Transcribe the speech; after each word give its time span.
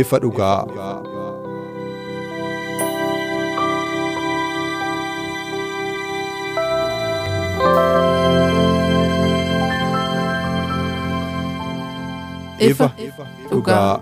Ifa 0.00 0.16
dhugaa. 0.22 0.64
ifa 12.58 12.90
dhugaa. 13.50 13.98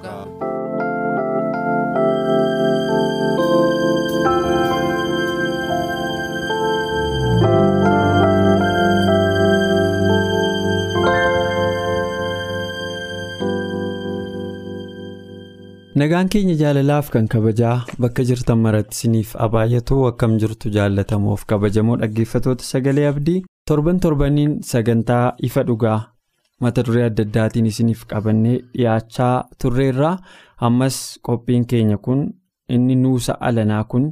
Nagaan 15.95 16.29
keenya 16.29 16.55
jaalalaaf 16.59 17.11
kan 17.15 17.29
kabajaa 17.31 17.87
bakka 18.03 18.25
jirtan 18.29 18.59
maratti 18.65 18.97
isiniif 18.99 19.35
abaayyatu 19.47 19.99
akkam 20.11 20.33
jirtu 20.43 20.71
jaalatamuuf 20.77 21.45
kabajamoo 21.51 21.97
dhaggeeffatoota 22.03 22.65
sagalee 22.69 23.07
abdii 23.11 23.45
torban 23.71 24.01
torbaniin 24.05 24.57
sagantaa 24.71 25.35
ifa 25.49 25.63
dhugaa 25.69 25.99
mata 26.61 26.83
duree 26.89 27.05
adda 27.11 27.23
addaatiin 27.29 27.67
isiniif 27.73 28.03
qabannee 28.13 28.57
dhiyaachaa 28.75 29.35
turreerraa 29.63 30.17
ammas 30.69 30.99
qophiin 31.29 31.65
keenya 31.75 31.97
kun 32.09 32.27
inni 32.79 32.97
nuusa 33.05 33.39
alanaa 33.51 33.85
kun 33.95 34.11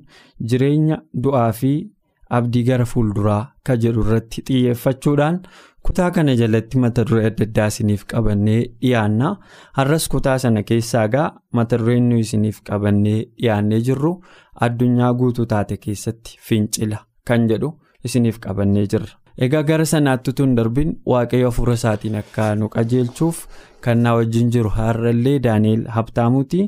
jireenya 0.52 1.02
du'aa 1.24 1.50
fi 1.62 1.72
abdii 2.38 2.62
gara 2.68 2.84
fuulduraa 2.92 3.42
ka 3.66 3.76
jedhu 3.82 4.06
irratti 4.06 4.42
xiyyeeffachuudhaan 4.48 5.40
kutaa 5.86 6.10
kana 6.10 6.34
jalatti 6.40 6.78
mata 6.78 7.04
duree 7.08 7.26
adda 7.30 7.44
addaa 7.48 7.66
isiniif 7.72 8.04
qabannee 8.12 8.60
dhiyaanna. 8.82 9.30
Har'as 9.78 10.08
kutaa 10.12 10.38
sana 10.38 10.62
keessaa 10.68 11.06
gaa 11.14 11.28
mata 11.52 11.78
dureen 11.78 12.08
nu 12.10 12.18
isiniif 12.24 12.60
qabannee 12.68 13.18
dhiyaannee 13.24 13.80
jirru 13.88 14.12
addunyaa 14.66 15.12
guutuu 15.22 15.46
taate 15.54 15.76
keessatti 15.86 16.38
fincila 16.48 16.98
kan 17.30 17.48
jedhu 17.50 17.72
isiniif 18.04 18.38
qabannee 18.46 18.86
jirra. 18.94 19.12
Egaa 19.44 19.62
gara 19.68 19.84
sanaatti 19.90 20.32
hin 20.38 20.54
darbin 20.56 20.90
waaqayyo 21.10 21.50
hafuura 21.50 21.74
isaatiin 21.80 22.16
akka 22.20 22.54
nu 22.54 22.68
qajeelchuuf 22.74 23.38
kan 23.84 24.02
na 24.06 24.14
wajjin 24.18 24.50
jiru 24.56 24.70
har'allee 24.78 25.38
daani'eel 25.46 25.86
habtaamuuti. 25.96 26.66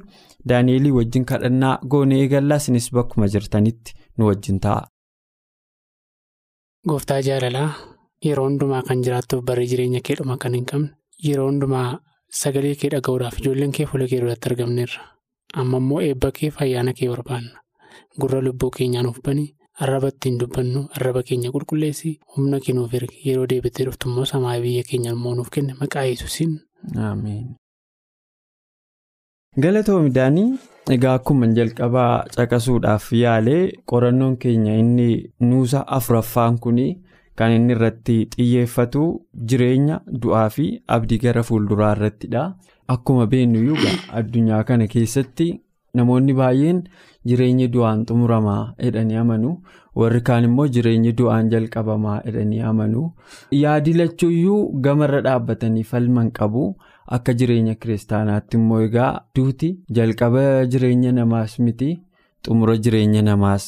Daani'eelii 0.49 0.93
wajjin 0.99 1.25
kadhannaa 1.31 1.79
goonee 1.95 2.21
eegallaa 2.25 2.57
isinis 2.63 2.91
bakkuma 2.99 3.27
jirtanitti 3.35 3.95
nu 4.19 4.27
wajjin 4.31 4.61
ta'a. 4.67 4.83
Yeroo 8.25 8.45
hundumaa 8.49 8.83
kan 8.89 9.03
jiraattuuf 9.07 9.45
barree 9.49 9.67
jireenya 9.73 10.01
kee 10.09 10.15
dhuma 10.21 10.37
kan 10.45 10.55
hin 10.59 10.65
qabne 10.71 10.91
yeroo 11.29 11.49
hundumaa 11.51 11.89
sagalee 12.43 12.75
kee 12.83 12.91
dhaga'uudhaaf 12.95 13.39
ijoolleen 13.41 13.73
kee 13.79 13.87
fuula 13.91 14.07
kee 14.13 14.21
duratti 14.23 14.49
argamneerra. 14.51 15.03
Amma 15.63 15.77
immoo 15.83 16.01
eebba 16.09 16.31
kee 16.39 16.53
ayyaana 16.67 16.93
kee 17.01 17.09
barbaanna. 17.13 17.61
Gurra 18.21 18.41
lubbuu 18.47 18.71
keenyaa 18.79 19.03
nuuf 19.07 19.19
bani 19.27 19.45
arraba 19.87 20.09
ittiin 20.15 20.39
dubbannu 20.41 20.87
arraba 20.97 21.23
keenya 21.29 21.51
qulqulleessi 21.57 22.15
humna 22.37 22.61
kee 22.67 22.73
nuuf 22.79 22.95
erge 23.01 23.17
yeroo 23.27 23.47
deebitee 23.53 23.87
dhuftu 23.89 24.09
immoo 24.13 24.25
samaa 24.33 24.57
biyya 24.67 24.83
keenya 24.91 25.13
immoo 25.19 25.35
nuuf 25.35 25.51
kenne 25.57 25.75
maqaa 25.81 26.05
yesuusiin. 26.11 26.53
Galatoomii 29.63 30.11
daanii 30.15 30.47
egaa 30.95 31.15
akkuma 31.19 31.47
jalqabaa 31.57 32.25
caqasuudhaaf 32.37 33.13
yaalee 33.23 33.63
qorannoon 33.93 34.37
keenya 34.45 34.73
inni 34.83 35.09
nuusa 35.51 35.85
afuraffaan 35.99 36.59
kun 36.65 36.79
kan 37.39 37.53
inni 37.57 37.73
irratti 37.77 38.17
xiyyeeffatu 38.37 39.03
jireenya 39.51 40.01
du'aa 40.23 40.49
fi 40.57 40.67
abdii 40.97 41.19
gara 41.25 41.43
fuulduraa 41.49 41.93
irrattidha. 41.97 42.43
Akkuma 42.95 43.27
beennuyyuu 43.33 43.77
addunyaa 44.19 44.63
kana 44.69 44.87
keessatti 44.95 45.47
namoonni 45.99 46.33
baay'een 46.41 46.83
jireenyi 47.29 47.69
du'aan 47.75 48.05
xumuramaa 48.09 48.75
jedhanii 48.85 49.17
amanu 49.23 49.53
warri 50.01 50.21
kaan 50.29 50.45
immoo 50.49 50.67
jireenyi 50.77 51.13
du'aan 51.21 51.51
jalqabamaa 51.53 52.17
jedhanii 52.27 52.61
amanu 52.71 53.05
yaadi 53.63 53.93
lachuuyyuu 54.01 54.61
gamarra 54.87 55.21
dhaabbatanii 55.29 55.83
falman 55.93 56.31
qabu. 56.41 56.65
Akka 57.15 57.33
jireenya 57.41 57.75
kiristaanaatti 57.81 58.57
immoo 58.57 58.81
egaa 58.89 59.11
duuti 59.37 59.69
jalqaba 59.97 60.45
jireenya 60.75 61.11
namaas 61.17 61.59
miti 61.65 61.89
xumura 62.47 62.77
jireenya 62.85 63.23
namaas 63.27 63.67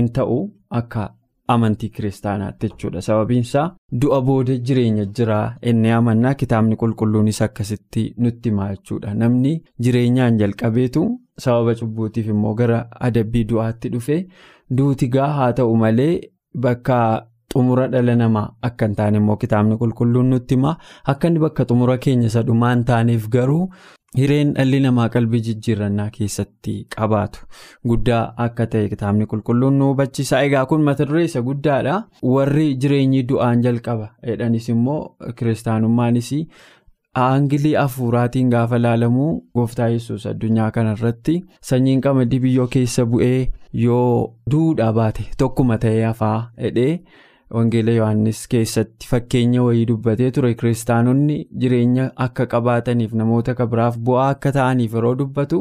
in 0.00 0.08
ta'u 0.18 0.36
akka 0.80 1.04
amantii 1.54 1.88
kiristaanaatti 1.96 2.68
jechuudha. 2.68 3.00
Sababiin 3.08 3.40
isaa 3.48 3.66
du'a 4.00 4.20
booda 4.28 4.56
jireenya 4.70 5.04
jira 5.18 5.38
inni 5.72 5.90
amannaa 5.98 6.34
kitaabni 6.40 6.76
qulqulluunis 6.82 7.42
akkasitti 7.46 8.02
nutti 8.18 8.48
himaa 8.50 8.68
jechuudha. 8.74 9.14
Namni 9.14 9.54
jireenyaan 9.82 10.38
jalqabeetu 10.42 11.06
sababa 11.46 11.74
cubbuutiif 11.80 12.26
immoo 12.34 12.54
gara 12.60 12.82
adabbii 13.10 13.44
du'aatti 13.54 13.88
dhufe 13.94 14.18
duuti 14.76 15.08
gaa 15.16 15.30
haa 15.38 15.52
ta'u 15.52 15.76
malee 15.84 16.12
bakka. 16.66 16.98
xumura 17.56 17.84
dhala 17.92 18.14
namaa 18.20 18.48
akka 18.66 18.86
hin 18.86 18.94
taane 18.96 19.16
immoo 19.20 19.34
kitaabni 19.42 19.76
qulqulluun 19.82 20.26
nutti 20.32 20.54
hima 20.56 20.72
akka 21.12 21.28
inni 21.30 21.38
bakka 21.44 21.64
xumura 21.68 21.94
keenya 22.06 22.26
isa 22.30 22.42
dhumaa 22.48 22.72
hin 22.72 22.82
taaneef 22.88 23.28
garuu 23.34 23.60
hireen 24.18 24.52
dhalli 24.56 24.80
namaa 24.84 25.08
qalbii 25.14 25.40
jijjiirannaa 25.48 26.06
keessatti 26.18 26.74
qabaatu 26.96 27.40
guddaa 27.90 28.22
akka 28.46 28.66
ta'e 28.74 28.88
kitaabni 28.92 29.26
qulqulluun 29.32 29.76
nu 29.82 29.88
hubachiisa 29.90 30.40
egaa 30.46 30.64
kun 30.70 30.82
mata 30.88 31.04
duree 31.10 31.24
isa 31.30 31.42
guddaadha 31.48 31.96
warri 32.36 32.68
jireenyi 32.84 33.22
du'aan 33.32 33.62
jalqaba 33.66 34.08
jedhanis 34.30 34.68
immoo 34.76 35.02
kiristaanummaanis 35.40 36.30
aangilii 37.26 37.74
hafuuraatiin 37.82 38.50
gaafa 38.56 38.78
laalamu 38.86 39.26
gooftaa 39.58 39.88
yesus 39.92 40.26
addunyaa 40.32 40.70
kanarratti 40.78 41.36
sanyiin 41.68 42.00
qamadii 42.08 42.40
biyyoo 42.48 42.66
keessa 42.74 43.06
bu'ee 43.12 43.38
yoo 43.84 44.10
duudhaa 44.52 44.92
baate 44.98 45.24
tokkuma 45.38 45.78
ta'ee 45.84 46.04
hafaa 46.04 46.36
jedhee. 46.64 46.92
Wangeela 47.54 47.92
Yohaannis 47.96 48.40
keessatti 48.52 49.06
fakkeenya 49.10 49.62
wayii 49.64 49.84
dubbatee 49.90 50.30
ture 50.36 50.54
kiristaanonni 50.62 51.36
jireenya 51.64 52.06
akka 52.24 52.46
qabaataniif 52.54 53.12
namoota 53.20 53.54
kabiraaf 53.60 53.98
bu'aa 54.08 54.24
akka 54.34 54.52
ta'aniif 54.56 54.94
yeroo 54.98 55.12
dubbatu 55.20 55.60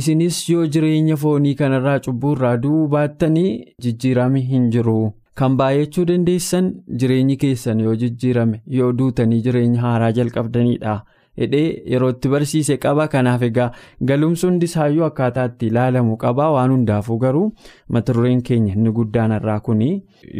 isinis 0.00 0.38
yoo 0.50 0.66
jireenya 0.76 1.16
foonii 1.24 1.54
kanarraa 1.62 1.98
cubbuurraa 2.06 2.54
du'uu 2.66 2.86
baattanii 2.94 3.50
jijjiirame 3.86 4.40
hin 4.52 4.70
jiru. 4.76 4.96
Kan 5.40 5.56
baay'achuu 5.62 6.04
dandeessan 6.12 6.70
jireenyi 7.02 7.36
keessan 7.44 7.80
yoo 7.86 7.94
jijjiirame 8.04 8.62
yoo 8.78 8.92
duutanii 9.02 9.40
jireenya 9.48 9.80
haaraa 9.86 10.12
jalqabdanidha. 10.20 10.94
Hidhee 11.40 11.82
yeroo 11.92 12.10
itti 12.14 12.28
barsiise 12.34 12.76
qaba. 12.84 13.08
Kanaaf 13.08 13.42
egaa 13.48 13.70
galumsi 14.10 14.46
hundisaayyuu 14.46 15.04
akkaataa 15.08 15.46
itti 15.52 15.66
ilaalamu 15.72 16.16
qaba. 16.24 16.50
Waan 16.56 16.70
hundaafuu 16.76 17.18
garuu 17.24 17.46
mata 17.88 18.12
dureen 18.18 18.42
keenya 18.42 18.74
inni 18.74 18.92
guddaan 18.98 19.32
irraa 19.38 19.60
kuni 19.60 19.90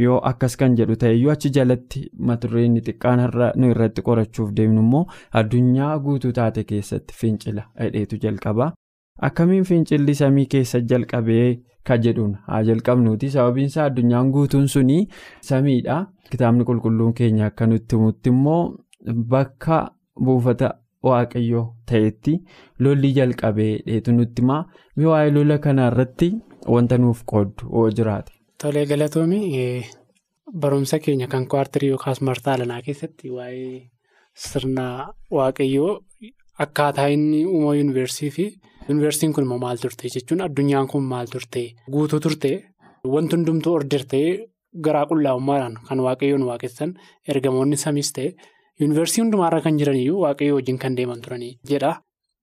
yoo 0.05 0.19
akkas 0.33 0.56
kan 0.56 0.77
jedhu 0.77 0.97
ta'eyyuu 1.05 1.31
achi 1.37 1.50
jalatti 1.59 2.05
inni 2.65 2.81
xiqqaan 2.87 3.21
nu 3.56 3.71
irratti 3.71 4.03
qorachuuf 4.03 4.53
deemnu 4.56 4.81
immoo 4.87 5.06
addunyaa 5.41 5.99
guutuu 5.99 6.33
taate 6.33 6.65
keessatti 6.65 7.15
fincila 7.21 7.62
hidheetu 7.81 8.17
jalqaba. 8.23 8.73
Akkamiin 9.29 9.65
fincilli 9.65 10.15
samii 10.15 10.47
keessa 10.53 10.79
jalqabee 10.81 11.61
ka 11.89 11.97
jedhuun 12.05 12.35
haa 12.47 12.62
jalqabnuuti. 12.69 13.31
Sababiinsaa 13.31 13.85
addunyaan 13.85 14.31
guutuun 14.33 14.69
suni 14.69 15.09
samiidha. 15.49 15.97
Kitaabni 16.31 16.65
qulqulluun 16.65 17.12
keenya 17.15 17.47
akka 17.47 17.67
nutti 17.67 17.97
himutti 17.97 18.31
immoo 18.31 18.62
bakka 19.35 19.91
buufata. 20.25 20.75
Waaqayyoo 21.09 21.65
ta'etti 21.91 22.35
lolli 22.85 23.11
jalqabee 23.19 23.73
dheetu 23.87 24.13
nutti 24.19 24.43
himaa 24.43 24.63
mee 24.97 25.07
waa'ee 25.13 25.31
lola 25.37 25.59
kanaa 25.67 25.89
irratti 25.93 26.29
wanta 26.75 26.99
nuuf 26.99 27.21
qooddu 27.33 27.63
oo 27.79 27.89
jiraate. 27.97 28.33
Tolee 28.63 28.87
galatoomii 28.87 29.85
barumsa 30.63 30.99
keenya 31.05 31.27
kan 31.33 31.47
kwaartirii 31.49 31.91
yookaas 31.95 32.21
marsaa 32.29 32.55
alanaa 32.55 32.83
keessatti 32.87 33.31
waa'ee 33.37 33.81
sirna 34.47 34.85
waaqayyoo 35.39 35.93
akkaataa 36.65 37.07
inni 37.17 37.45
uumama 37.47 37.75
yuunivarsiitii 37.79 38.31
fi 38.37 38.45
yuunivarsiitiin 38.89 39.33
kun 39.35 39.45
immoo 39.45 39.59
maal 39.65 39.77
turte 39.83 40.09
jechuun 40.15 40.41
addunyaan 40.47 40.89
kun 40.93 41.05
maal 41.13 41.27
turte 41.33 41.63
guutuu 41.93 42.21
turte 42.25 42.51
wanti 43.15 43.37
hundumtuu 43.37 43.75
order 43.79 44.05
ta'ee 44.13 44.33
garaa 44.85 45.07
qullaa'ummaadhaan 45.11 45.75
kan 45.89 46.01
waaqayyoon 46.07 46.45
waaqessan 46.51 46.95
ergamoonni 47.35 47.77
samiis 47.85 48.13
ta'e 48.19 48.29
yuunivarsiitii 48.81 49.23
hundumaarra 49.25 49.61
kan 49.61 49.79
jiraniyyuu 49.79 50.21
waaqayyoo 50.25 50.57
wajjin 50.61 50.79
kan 50.79 50.97
deeman 50.97 51.21
turanii 51.21 51.59
jedha. 51.69 51.93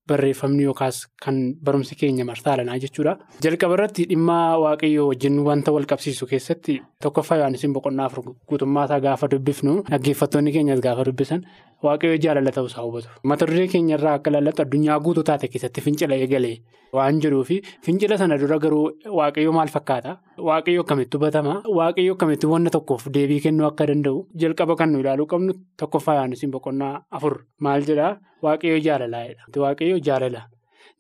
Barreeffamni 0.10 0.64
yookaas 0.66 1.00
kan 1.24 1.36
barumsi 1.64 1.96
keenya 1.96 2.26
martaalanaa 2.26 2.78
jechuudha. 2.82 3.12
Jalqaba 3.46 3.74
irratti 3.78 4.06
dhimma 4.10 4.38
waaqayyoo 4.64 5.08
wajjin 5.10 5.36
wanta 5.48 5.72
wal 5.76 5.86
qabsiisu 5.92 6.26
keessatti 6.32 6.80
tokkoffaa 7.04 7.38
Yohaanisiin 7.38 7.74
boqonnaa 7.76 8.06
afur 8.10 8.24
guutummaa 8.50 8.86
isaa 8.90 9.00
gaafa 9.06 9.28
dubbifnu 9.34 9.76
dhaggeeffattoonni 9.92 10.52
keenyas 10.56 10.82
gaafa 10.88 11.06
dubbisan 11.12 11.46
waaqayyoo 11.86 12.18
jaalala 12.26 12.52
ta'uusaa 12.58 12.84
hubatu. 12.86 13.08
Mata 13.24 13.46
duree 13.50 13.68
keenya 13.74 13.96
irraa 13.98 14.14
akka 14.20 14.30
ilaallattu 14.32 14.62
addunyaa 14.66 15.00
guutuu 15.06 15.24
taate 15.30 15.48
keessatti 15.54 15.82
fincila 15.86 16.16
eegalee 16.16 16.58
waan 16.98 17.20
jiruufi 17.24 17.58
fincila 17.86 18.18
sana 18.22 18.38
dura 18.42 18.58
garuu 18.66 18.84
waaqayyoo 19.20 19.54
maal 19.58 19.68
fakkaata? 19.76 20.18
Waaqayyoo 20.50 20.84
akkamitti 20.86 21.18
hubatama? 21.18 21.54
Waaqayyoo 21.80 22.16
akkamitti 22.18 22.48
wanta 22.54 22.70
tokkoof 22.78 23.08
deebii 23.18 23.40
kennuu 23.48 23.68
akka 23.72 23.88
danda'u 23.92 24.26
jalqaba 24.44 24.76
kan 24.84 24.92
nu 24.94 25.00
ilaaluu 25.06 25.28
qabnu 25.34 25.54
tokkoffaa 25.80 26.16
Yohaanisiin 26.20 26.52
boqonnaa 26.56 26.94
afur 27.12 27.36
maal 27.68 27.82
jedhaa? 27.92 28.14
Waaqayyoo 28.44 28.80
jaalalaadha. 28.88 29.44
Waaqayyoo 29.66 30.00
jaalala. 30.10 30.42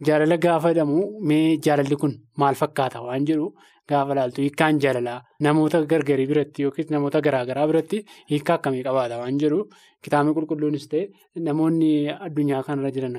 Jaalala 0.07 0.37
gaafa 0.45 0.69
jedhamu 0.73 0.99
mee 1.29 1.57
jaalalli 1.65 1.95
kun 2.01 2.13
maal 2.41 2.55
fakkaata 2.61 3.01
waan 3.07 3.25
jedhu 3.29 3.47
gaafa 3.91 4.13
ilaaltu 4.15 4.41
hiikkaan 4.45 4.79
jaalalaa 4.83 5.17
namoota 5.45 5.81
gargarii 5.91 6.27
biratti 6.31 6.63
yookiin 6.65 6.91
namoota 6.95 7.21
garaagaraa 7.25 7.65
biratti 7.71 7.97
hiikkaa 8.31 8.55
akkamii 8.59 8.83
qabaata 8.87 9.17
waan 9.21 9.39
jedhu 9.43 9.59
kitaabni 10.05 10.33
qulqulluunis 10.37 10.85
ta'e 10.93 11.03
namoonni 11.47 11.89
addunyaa 12.27 12.61
kanarra 12.67 12.91
jiran 12.97 13.17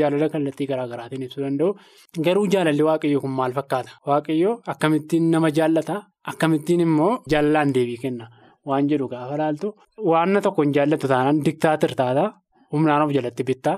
jaalala 0.00 0.28
kallattii 0.34 0.68
garaagaraatiin 0.72 1.24
ibsuu 1.26 1.42
danda'u. 1.46 1.70
Garuu 2.26 2.46
jaalalli 2.54 2.82
waaqayyoo 2.90 3.22
kun 3.24 3.34
maal 3.40 3.52
fakkaata? 3.58 3.90
Waaqayyoo 4.10 4.54
akkamittiin 4.72 5.30
nama 5.34 5.50
jaallata? 5.58 5.96
Akkamittiin 6.32 6.80
immoo 6.86 7.12
jaalalaan 7.32 7.74
deebii 7.76 7.98
kenna 8.04 8.26
waan 8.68 8.86
jedhu 8.92 9.08
gaafa 9.14 9.34
ilaaltu 9.38 9.68
waan 10.10 10.38
tokko 10.46 10.62
hin 10.62 10.74
jaallattu 10.78 11.08
taanaan 11.14 11.42
diktaatir 11.46 11.94
taata. 12.02 12.24
Humnaan 12.72 13.02
of 13.02 13.10
jalatti 13.16 13.42
bittaa 13.48 13.76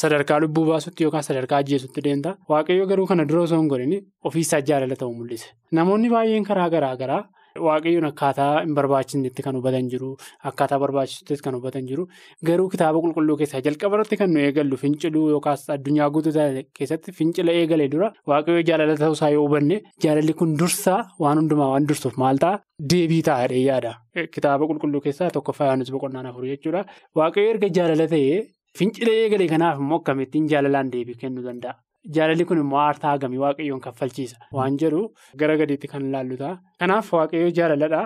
sadarkaa 0.00 0.40
lubbuu 0.44 0.64
baasutti 0.72 1.04
yookaan 1.06 1.22
sadarkaa 1.28 1.58
ajjeesutti 1.64 2.04
deemta 2.08 2.36
waaqayyo 2.54 2.86
garuu 2.92 3.06
kana 3.12 3.24
dura 3.30 3.42
osoo 3.46 3.60
hin 3.62 3.68
godhin 3.74 3.94
ofiisaa 4.30 4.60
jaalala 4.72 4.96
ta'uu 5.04 5.14
mul'ise. 5.22 5.48
Namoonni 5.80 6.10
baay'een 6.16 6.44
karaa 6.50 6.68
garaa 6.76 6.96
garaa 7.02 7.22
waaqayyoon 7.66 8.04
akkaataa 8.08 8.48
hin 8.62 8.74
barbaachisnetti 8.76 9.42
kan 9.44 9.56
hubatan 9.58 9.86
jiru 9.92 10.08
akkaataa 10.50 10.78
barbaachisutti 10.82 11.36
kan 11.44 11.54
hubatan 11.58 11.86
jiru 11.90 12.02
garuu 12.48 12.66
kitaaba 12.74 13.00
qulqulluu 13.04 13.36
keessaa 13.42 13.60
jalqaba 13.66 13.96
irratti 13.96 14.16
kan 14.22 14.30
nu 14.34 14.40
eegallu 14.46 14.76
finciluu 14.82 15.22
yookaas 15.34 15.62
addunyaa 15.76 16.08
guutuu 16.16 16.32
keessatti 16.80 17.12
fincila 17.20 17.52
eegalee 17.60 17.88
dura 17.94 18.10
waaqayyo 18.32 18.62
jaalala 18.70 18.96
ta'uusaa 19.02 19.30
yoo 19.36 19.46
hubanne 19.46 19.78
jaalalli 20.06 20.34
kun 20.42 20.52
dursaa 20.62 20.98
waan 21.24 21.38
hundumaa 21.42 21.70
waan 21.72 21.88
dursuuf 21.92 22.18
maal 22.24 22.36
ta'a 22.44 22.60
deebii 22.92 23.22
taa'adhee 23.30 23.62
yaada. 23.70 23.94
Kitaaba 24.34 24.68
qulqulluu 24.72 25.00
keessaa 25.06 25.30
tokkoffaa 25.38 25.66
Yohaannis 25.70 25.90
boqonnaan 25.96 26.26
afur 26.32 26.44
jechuudha. 26.52 26.84
Waaqayyo 27.18 27.50
erga 27.54 27.68
jaalala 27.78 28.06
ta'ee 28.12 28.36
fincila 28.78 29.12
eegalee 29.22 29.48
kanaaf 29.54 29.78
immoo 29.82 29.98
akkamittiin 30.02 30.46
jaalalaan 30.52 30.90
deebii 30.92 31.14
kennuu 31.22 31.44
danda'a. 31.48 31.74
Jaalalli 32.16 32.44
kun 32.50 32.58
immoo 32.64 32.78
aartaa 32.84 33.10
hagamii 33.16 33.38
waaqayyoon 33.44 33.80
kaffalchiisa 33.86 34.36
waan 34.58 34.76
jedhu 34.82 35.00
gara 35.40 35.56
gadiitti 35.60 35.88
kan 35.92 36.06
ilaallu 36.08 36.36
ta'a. 36.42 36.54
Kanaaf 36.80 37.12
waaqayyo 37.18 37.50
jaalaladha. 37.58 38.02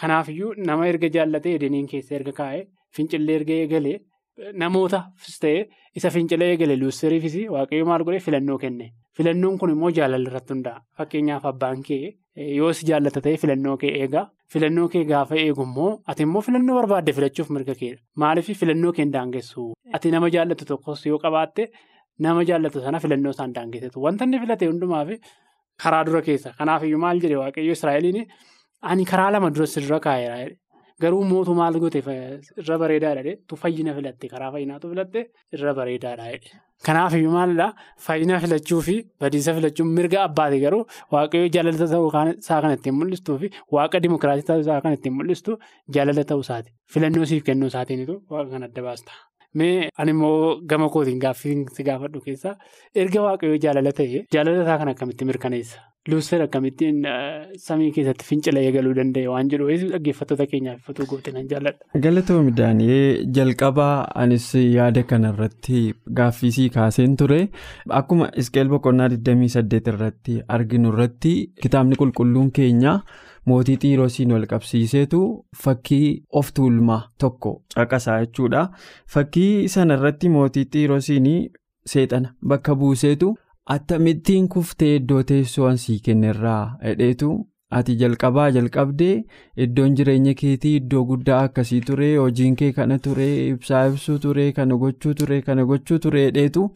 Kanaafiyyuu 0.00 0.54
nama 0.66 0.86
erga 0.90 1.08
jaallatee 1.16 1.54
edeniin 1.58 1.86
keessa 1.92 2.14
erga 2.18 2.32
kaa'ee 2.40 2.62
fincillee 2.96 3.34
erga 3.40 3.54
eegalee 3.62 3.98
namootaafis 4.62 5.38
ta'ee 5.42 5.64
isa 6.00 6.10
fincila 6.14 6.44
eegalee 6.52 6.76
luusseriifis 6.82 7.34
waaqayyo 7.56 7.84
maal 7.90 8.04
godhee 8.06 8.20
filannoo 8.26 8.58
kenne. 8.58 8.86
Filannoon 9.16 9.58
kun 9.58 9.70
immoo 9.74 9.90
jaalala 9.98 10.28
irratti 10.30 10.54
hundaa'a. 10.54 10.80
Fakkeenyaaf 10.98 11.44
abbaan 11.50 11.82
kee 11.88 12.14
yoo 12.58 12.72
si 12.72 12.86
jaallata 12.90 13.20
ta'e 13.26 13.36
filannoo 13.42 13.76
kee 13.82 13.92
eega. 14.02 14.22
Filannoo 14.52 14.88
kee 14.92 15.04
gaafa 15.10 15.36
eegu 15.42 15.62
immoo 15.68 15.90
ati 16.12 16.22
immoo 16.26 16.42
filannoo 16.46 16.74
barbaadde 16.80 17.12
filachuuf 17.18 17.50
mirga 17.56 17.74
keedha. 17.80 18.00
Maaliif 18.22 18.48
filannoo 18.62 18.92
kee 18.96 19.04
hin 19.04 19.12
daangessu? 19.16 19.62
Ati 19.96 20.10
nama 20.14 20.28
jaallatu 20.34 20.64
tokkos 20.70 21.04
yoo 21.10 21.18
qabaatte 21.24 21.68
nama 22.26 22.44
jaallatu 22.50 22.82
sana 22.86 23.00
filannoo 23.04 23.32
isaan 23.36 23.52
daangessetu. 23.58 24.02
Wanta 24.06 24.24
inni 24.28 24.38
filate 24.42 24.66
hundumaaf 24.70 25.08
karaa 25.82 26.02
dura 26.08 26.22
keessa. 26.28 26.52
Kanaafiyyuu 26.58 27.00
maal 27.04 27.20
jedhee 27.24 27.40
waaqayyo 27.44 27.72
Israa'eliin 27.78 28.26
ani 28.92 29.04
karaa 29.12 29.30
lama 29.36 29.50
dura 29.54 29.66
si 29.66 29.80
dura 29.86 30.00
kaa'eera. 30.08 30.50
Garuu 31.02 31.22
mootu 31.30 31.54
maal 31.60 31.74
goote 31.84 31.98
irra 32.62 32.76
bareedaadha. 32.82 33.32
Tu 33.48 33.56
fayyina 33.62 33.94
filatte 33.96 34.26
karaa 34.34 34.50
fayyinaatu 34.56 34.86
filatte 34.92 35.20
irra 35.56 35.72
bareedaadha. 35.78 36.26
Kanaafiyyuu 36.86 37.32
maalidhaa 37.36 37.70
fayyina 38.06 38.38
filachuu 38.44 38.80
fi 38.86 38.94
badiisa 39.20 39.54
filachuun 39.58 39.90
mirga 39.98 40.18
abbaati 40.28 40.58
garuu 40.64 40.82
waaqayyo 41.14 41.48
jaalala 41.56 41.86
ta'uu 41.92 42.08
isaa 42.42 42.60
kan 42.64 42.72
ittiin 42.78 42.96
mul'istuu 43.00 43.36
fi 43.42 43.50
waaqa 43.76 44.00
dimokiraatii 44.06 44.46
ta'uu 44.48 44.64
isaa 44.66 44.80
kan 44.86 44.96
ittiin 44.98 45.14
mul'istu 45.18 45.52
jaalala 45.96 46.24
ta'uu 46.30 46.42
isaati. 46.46 46.70
Filannoo 46.94 47.24
siif 47.32 47.44
kennuu 47.50 47.70
isaatiinitu 47.72 48.14
waaqa 48.34 48.50
kan 48.56 48.66
adda 48.68 48.82
baasta. 48.88 49.12
Mee 49.60 49.88
ani 50.02 50.10
immoo 50.16 50.58
gama 50.70 50.88
kootiin 50.94 51.18
gaaffii 51.24 51.56
si 51.76 51.82
gaafadhu 51.88 52.20
keessaa 52.26 52.54
erga 53.04 53.20
waaqayyo 53.28 53.56
jaalala 53.64 53.92
ta'e 53.98 54.26
jaalala 54.34 54.62
isaa 54.66 54.78
kan 54.82 54.88
akkamitti 54.94 55.24
mirkaneessa? 55.30 55.78
Luusseer 56.10 56.42
akkamittiin 56.42 57.04
samii 57.64 57.92
keessatti 57.94 58.24
fincila 58.26 58.58
eegaluu 58.66 58.92
danda'e 58.98 59.28
waan 59.30 59.50
jedhu 59.52 59.68
dhaggeeffattoota 59.92 60.46
keenyaaf 60.52 60.80
ifatuu 60.82 61.04
goote 61.10 61.30
nan 61.36 61.44
jaalladha. 61.52 61.86
Galatoomii 62.06 62.54
Daani'ee 62.60 63.04
jalqabaa 63.36 64.08
anis 64.22 64.48
yaada 64.54 65.04
kanarratti 65.12 65.82
gaaffiisii 66.20 66.68
kaaseen 66.76 67.14
ture 67.20 67.38
akkuma 68.00 68.30
isqeel 68.44 68.68
boqonnaa 68.72 69.08
28 69.14 69.92
irratti 69.94 70.40
arginu 70.56 70.90
irratti 70.94 71.34
kitaabni 71.62 72.00
qulqulluun 72.02 72.50
keenya 72.58 72.96
mootii 73.52 73.78
xiiroosiin 73.84 74.32
wal 74.34 74.48
qabsiiseetu 74.54 75.22
fakkii 75.66 76.08
of 76.42 76.50
tuulmaa 76.58 77.00
tokko 77.18 77.54
caqasaa 77.76 78.18
jechuudha. 78.24 78.66
Fakkii 79.06 79.68
sanarratti 79.76 80.28
mootii 80.38 80.66
xiiroosiin 80.74 81.30
seexana 81.94 82.34
bakka 82.42 82.74
buuseetu. 82.74 83.36
Attamittiin 83.70 84.48
kuftee 84.48 84.94
iddoo 84.96 85.22
teessoo 85.22 85.66
ansii 85.68 85.98
kennerraa 86.06 86.76
hedheetu 86.84 87.28
ati 87.78 87.94
jalqabaa 88.00 88.46
jalqabdee 88.56 89.12
iddoon 89.66 89.94
jireenya 90.00 90.34
keetii 90.40 90.72
iddoo 90.78 91.04
guddaa 91.10 91.38
akkasii 91.48 91.80
ture 91.90 92.08
hojiin 92.16 92.56
kee 92.62 92.72
kana 92.78 92.98
ture 93.06 93.28
ibsaa 93.46 93.84
ibsuu 93.92 94.18
ture 94.26 94.48
kana 94.58 94.76
gochuu 94.82 95.14
ture 95.22 95.40
kana 95.48 95.64
gochuu 95.70 95.98
ture 96.06 96.24
hedheetu 96.26 96.66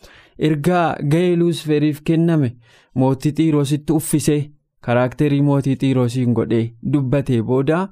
ergaa 0.50 0.86
ga'ee 1.16 1.36
luusferiif 1.42 2.00
kenname 2.10 2.54
mootii 3.02 3.32
xiiroositti 3.42 3.92
uffisee 4.00 4.40
karaakterii 4.88 5.42
mootii 5.50 5.76
xiiroosiin 5.84 6.32
godhee 6.40 6.64
dubbatee 6.92 7.42
booda 7.52 7.84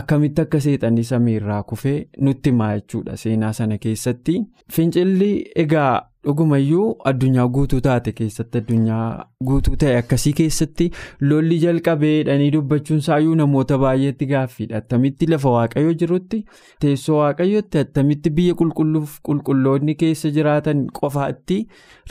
akkamitti 0.00 0.40
akka 0.46 0.60
seexanii 0.60 1.04
samiirraa 1.14 1.62
kufee 1.62 2.00
nutti 2.20 2.50
himaa 2.54 2.74
jechuudha 2.78 3.16
seenaa 3.16 3.52
sana 3.52 3.78
keessatti 3.78 4.42
fincilli 4.72 5.32
egaa. 5.64 5.94
Dhugumayyuu 6.26 6.84
addunyaa 7.10 7.46
guutuu 7.56 7.80
taate 7.86 8.12
keessatti 8.20 8.58
addunyaa 8.62 9.06
guutuu 9.50 9.76
ta'e 9.82 9.96
akkasii 10.02 10.32
keessatti 10.40 10.86
lolli 11.30 11.58
jalqabee 11.64 12.12
jedhanii 12.18 12.50
dubbachuun 12.56 13.00
saayyuu 13.08 13.34
namoota 13.40 13.78
baay'eetti 13.84 14.28
gaaffiidha 14.32 14.76
attamitti 14.82 15.26
lafa 15.32 15.50
waaqayyo 15.56 15.92
jirutti 16.04 16.40
teessoo 16.86 17.18
waaqayyotti 17.20 17.78
attamitti 17.84 18.30
biyya 18.40 18.54
qulqulluuf 18.62 19.18
qulqulloonni 19.30 19.94
keessa 20.04 20.30
jiraatan 20.38 20.86
qofaatti 21.00 21.58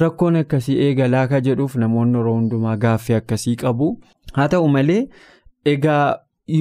rakkoon 0.04 0.36
akkasii 0.44 0.78
eegalaa 0.90 1.26
ka 1.34 1.42
jedhuuf 1.50 1.76
namoonni 1.86 2.18
yeroo 2.22 2.36
hundumaa 2.40 2.78
gaaffii 2.88 3.16
akkasii 3.22 3.56
qabu 3.66 3.92
haa 4.40 4.48
ta'u 4.56 4.68
malee 4.78 5.02
egaa 5.76 6.06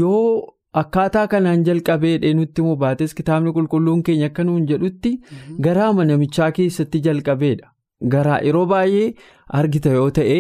yoo. 0.00 0.53
Akkaataa 0.80 1.26
kanaan 1.32 1.64
jalqabee 1.66 2.32
nutti 2.40 2.60
immoo 2.62 2.76
baates 2.86 3.14
kitaabni 3.20 3.52
qulqulluun 3.58 4.02
keenya 4.08 4.26
akka 4.32 4.44
nuun 4.48 4.66
jedhutti 4.70 5.12
garaa 5.66 5.92
namichaa 6.10 6.50
keessatti 6.56 7.00
jalqabeedha. 7.06 7.68
Garaa 8.12 8.38
yeroo 8.46 8.64
baay'ee 8.70 9.14
argita 9.58 9.90
yoo 9.92 10.08
ta'e 10.16 10.38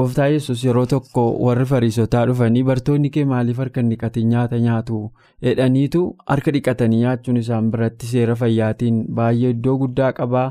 gooftaa 0.00 0.26
yesus 0.34 0.64
yeroo 0.66 0.84
tokko 0.92 1.24
warri 1.46 1.64
fariisotaa 1.70 2.26
dhufanii 2.30 2.62
bartoonni 2.68 3.10
kee 3.16 3.24
maaliif 3.30 3.58
harka 3.64 3.82
dhiqatanii 3.88 4.28
nyaata 4.34 4.58
nyaatu 4.66 5.00
jedhaniitu 5.48 6.04
harka 6.34 6.54
dhiqatanii 6.58 7.00
nyaachuun 7.06 7.40
isaan 7.42 7.70
biratti 7.72 8.06
seera 8.12 8.36
fayyaatiin 8.44 9.02
baay'ee 9.20 9.50
iddoo 9.56 9.76
guddaa 9.84 10.12
qabaa. 10.20 10.46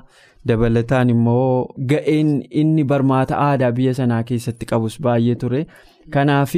Dabalataan 0.50 1.10
immoo 1.14 1.70
ga'een 1.90 2.30
inni 2.62 2.84
barmaata 2.92 3.38
aadaa 3.48 3.72
biyya 3.80 3.92
sanaa 3.98 4.24
keessatti 4.30 4.66
qabus 4.72 4.96
baay'ee 5.08 5.36
ture. 5.44 5.60
Kanaaf 6.10 6.54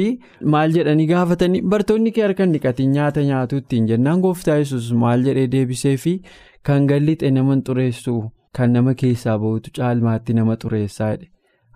maal 0.54 0.72
jedhanii 0.76 1.06
gaafatanii 1.10 1.60
bartoonni 1.74 2.12
kee 2.16 2.22
harka 2.26 2.46
dhiqatanii 2.54 2.92
nyaata 2.94 3.22
nyaatu 3.30 3.56
ittiin 3.62 3.86
jennaan 3.90 4.20
gooftaa 4.24 4.56
yesus 4.62 4.92
maal 5.02 5.22
jedhee 5.28 5.46
deebisee 5.52 5.96
fi 6.06 6.14
kan 6.62 6.86
gallixe 6.86 7.30
nama 7.30 7.56
xureessu 7.68 8.16
kan 8.58 8.72
nama 8.78 8.94
keessaa 9.04 9.38
bahutu 9.38 9.70
caalmaatti 9.78 10.34
nama 10.40 10.56
xureessaa 10.64 11.10
jedhe. 11.12 11.28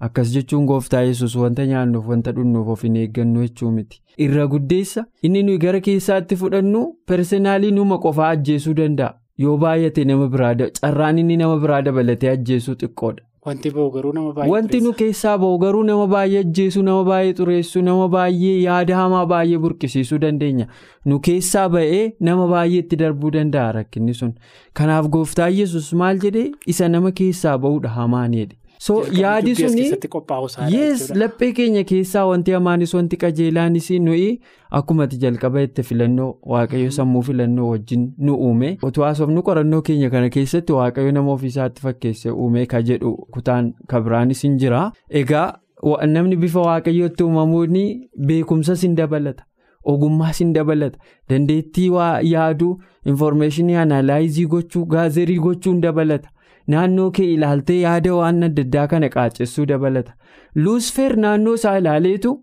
Akkas 0.06 0.32
jechuun 0.34 0.66
gooftaa 0.66 1.02
yesus 1.10 1.36
wanta 1.36 1.66
nyaannuuf 1.66 2.06
wanta 2.08 2.32
dhunnuuf 2.34 2.68
of 2.74 2.82
hin 2.88 2.96
eeggannu 3.04 3.40
jechuu 3.46 3.70
miti. 3.76 4.00
Irra 4.26 4.46
guddeessa 4.52 5.04
inni 5.22 5.42
nuyi 5.46 5.58
gara 5.64 5.80
keessaatti 5.86 6.36
fudhannu 6.42 6.82
personaalii 7.12 7.70
numa 7.78 7.98
qofaa 8.04 8.28
ajjeesuu 8.36 8.74
danda'a. 8.80 9.14
Yoo 9.38 9.56
baay'ate 9.62 10.04
nama 10.04 10.28
biraa 10.28 10.54
carraan 10.82 11.18
inni 11.18 11.36
nama 11.42 11.56
biraa 11.64 11.82
dabalatee 11.88 12.30
ajjeesuu 12.30 12.74
xiqqoodha. 12.82 13.22
Wanti 13.46 13.70
ba'u 13.70 13.90
garuu 13.94 14.12
nama 14.12 14.32
baay'ee 14.36 14.50
Wanti 14.52 14.80
nu 14.84 14.92
keessaa 15.00 15.36
ba'u 15.38 15.58
garuu 15.62 15.82
nama 15.90 16.06
baay'ee 16.14 16.40
ajjeesuu, 16.44 16.82
nama 16.82 17.04
baay'ee 17.08 17.34
xureessuu, 17.40 17.82
nama 17.88 18.08
baay'ee 18.14 18.56
yaada 18.62 18.96
hamaa 19.00 19.24
baay'ee 19.32 19.58
burqisiisuu 19.64 20.18
dandeenya. 20.24 20.66
Nu 21.06 21.20
keessaa 21.28 21.68
ba'ee 21.74 22.02
nama 22.20 22.48
baay'eetti 22.54 22.98
darbuu 23.02 23.30
danda'a 23.38 23.72
rakkinni 23.78 24.14
sun. 24.20 24.34
Kanaaf 24.74 25.08
gooftaa 25.16 25.48
yesus 25.60 25.92
maal 26.02 26.18
jedhee 26.26 26.50
isa 26.74 26.88
nama 26.88 27.12
keessaa 27.22 27.58
ba'uudha 27.58 27.94
hamaaniidha. 28.00 28.56
So 28.86 28.94
yaadi 29.20 29.54
suni 29.56 29.84
laphee 31.22 31.52
keenya 31.52 31.84
keessaa 31.84 32.24
wanti 32.26 32.50
hamaanis 32.56 32.94
wanti 32.94 33.16
qajeelaanis 33.24 33.90
nuyi 34.06 34.28
akkuma 34.80 35.06
jalqaba 35.06 35.62
itti 35.68 35.82
filannoo 35.88 36.28
waaqayyo 36.52 36.90
sammuu 36.98 37.22
filannoo 37.28 37.70
wajjin 37.70 38.04
nu 38.18 38.34
uume 38.48 38.78
utuu 38.90 39.02
haasofnu 39.08 39.42
qorannoo 39.48 39.82
keenya 39.90 40.10
kana 40.10 40.30
keessatti 40.36 40.72
waaqayyo 40.78 41.12
nama 41.18 41.32
ofiisaatti 41.32 41.82
fakkeesse 41.88 42.30
uume 42.30 42.66
ka 42.66 42.82
jedhu 42.82 43.16
kutaan 43.36 43.74
kabiraanis 43.86 44.42
hin 44.42 44.56
jira. 44.58 44.92
Egaa 45.10 45.58
namni 46.06 46.36
bifa 46.36 46.60
waaqayyootti 46.70 47.22
uumamuun 47.24 47.78
beekumsas 48.26 48.82
hin 48.82 48.94
dabalata. 49.02 49.44
ogummaas 49.90 50.38
hin 50.40 50.48
dabalata 50.54 50.98
dandeettii 51.30 51.88
waa 51.92 52.20
yaaduu 52.30 52.72
infoormeeshinii 53.10 53.76
anaalaayizii 53.82 54.44
gochuu 54.54 54.82
gaazerii 54.94 55.36
gochuu 55.44 55.72
hin 55.72 55.80
dabalata. 55.84 56.28
Naannoo 56.74 57.10
kee 57.20 57.30
ilaaltee 57.36 57.78
yaada 57.84 58.14
waan 58.18 58.42
adda 58.50 58.62
addaa 58.68 58.86
kana 58.92 59.08
qaacessuu 59.14 59.66
dabalata. 59.72 60.12
Luusfeer 60.64 61.16
naannoo 61.24 61.54
isaa 61.58 61.78
ilaaleetu 61.80 62.34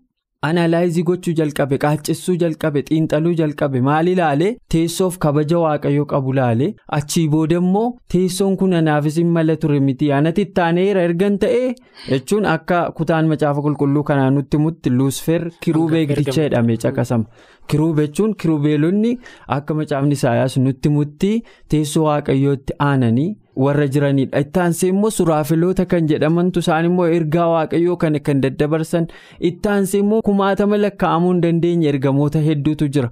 anaalaayizii 0.46 1.02
gochuu 1.08 1.32
jalqabe 1.38 1.78
qaacessuu 1.84 2.34
jalqabe 2.42 2.82
xiinxaluu 2.88 3.32
jalqabe. 3.40 3.80
Maal 3.88 4.08
ilaalee 4.12 4.50
teessoof 4.74 5.16
kabaja 5.24 5.58
waaqayyoo 5.62 6.04
qabu 6.12 6.32
ilaalee 6.34 6.68
achii 6.98 7.24
booda 7.32 7.56
immoo 7.62 7.86
teessoon 8.14 8.56
kun 8.60 8.74
anaafis 8.80 9.16
hin 9.20 9.30
mala 9.36 9.56
ture 9.62 9.80
miti. 9.86 10.12
Anatti 10.18 10.42
ittaaneera 10.48 11.02
ergan 11.08 11.38
ta'ee 11.44 11.72
jechuun 12.10 12.46
akka 12.56 12.82
kutaan 13.00 13.28
macaafa 13.32 13.62
qulqulluu 13.68 14.02
kanaa 14.10 14.28
nutti 14.36 14.58
mutti 14.66 14.90
luusfeer 14.98 15.42
kiruubee 15.66 16.04
giddicha 16.12 16.42
jedhamee 16.42 16.76
caqasama. 16.84 17.24
kiruube 17.70 18.02
jechuun 18.06 18.34
kiruubeelonni 18.42 19.16
akka 19.58 19.74
macaafni 19.80 20.12
isaayaas 20.20 20.56
nutti 20.68 20.88
mutti 20.98 21.32
teessoo 21.74 22.04
waaqayyootti 22.08 22.72
aananii 22.90 23.30
warra 23.64 23.86
jiranidha 23.94 24.40
ittaansee 24.44 24.88
immoo 24.92 25.10
suraafiloota 25.18 25.84
kan 25.92 26.06
jedhamantu 26.12 26.58
isaan 26.64 26.84
immoo 26.90 27.06
ergaa 27.18 27.48
waaqayyoo 27.54 27.96
kana 28.04 28.18
kan 28.28 28.40
daddabarsan 28.44 29.06
ittaansee 29.50 30.00
immoo 30.04 30.22
kumaatama 30.30 30.76
lakkaa'amuu 30.84 31.32
hin 31.34 31.40
dandeenye 31.46 31.88
ergamoota 31.94 32.38
hedduutu 32.48 32.88
jira. 32.96 33.10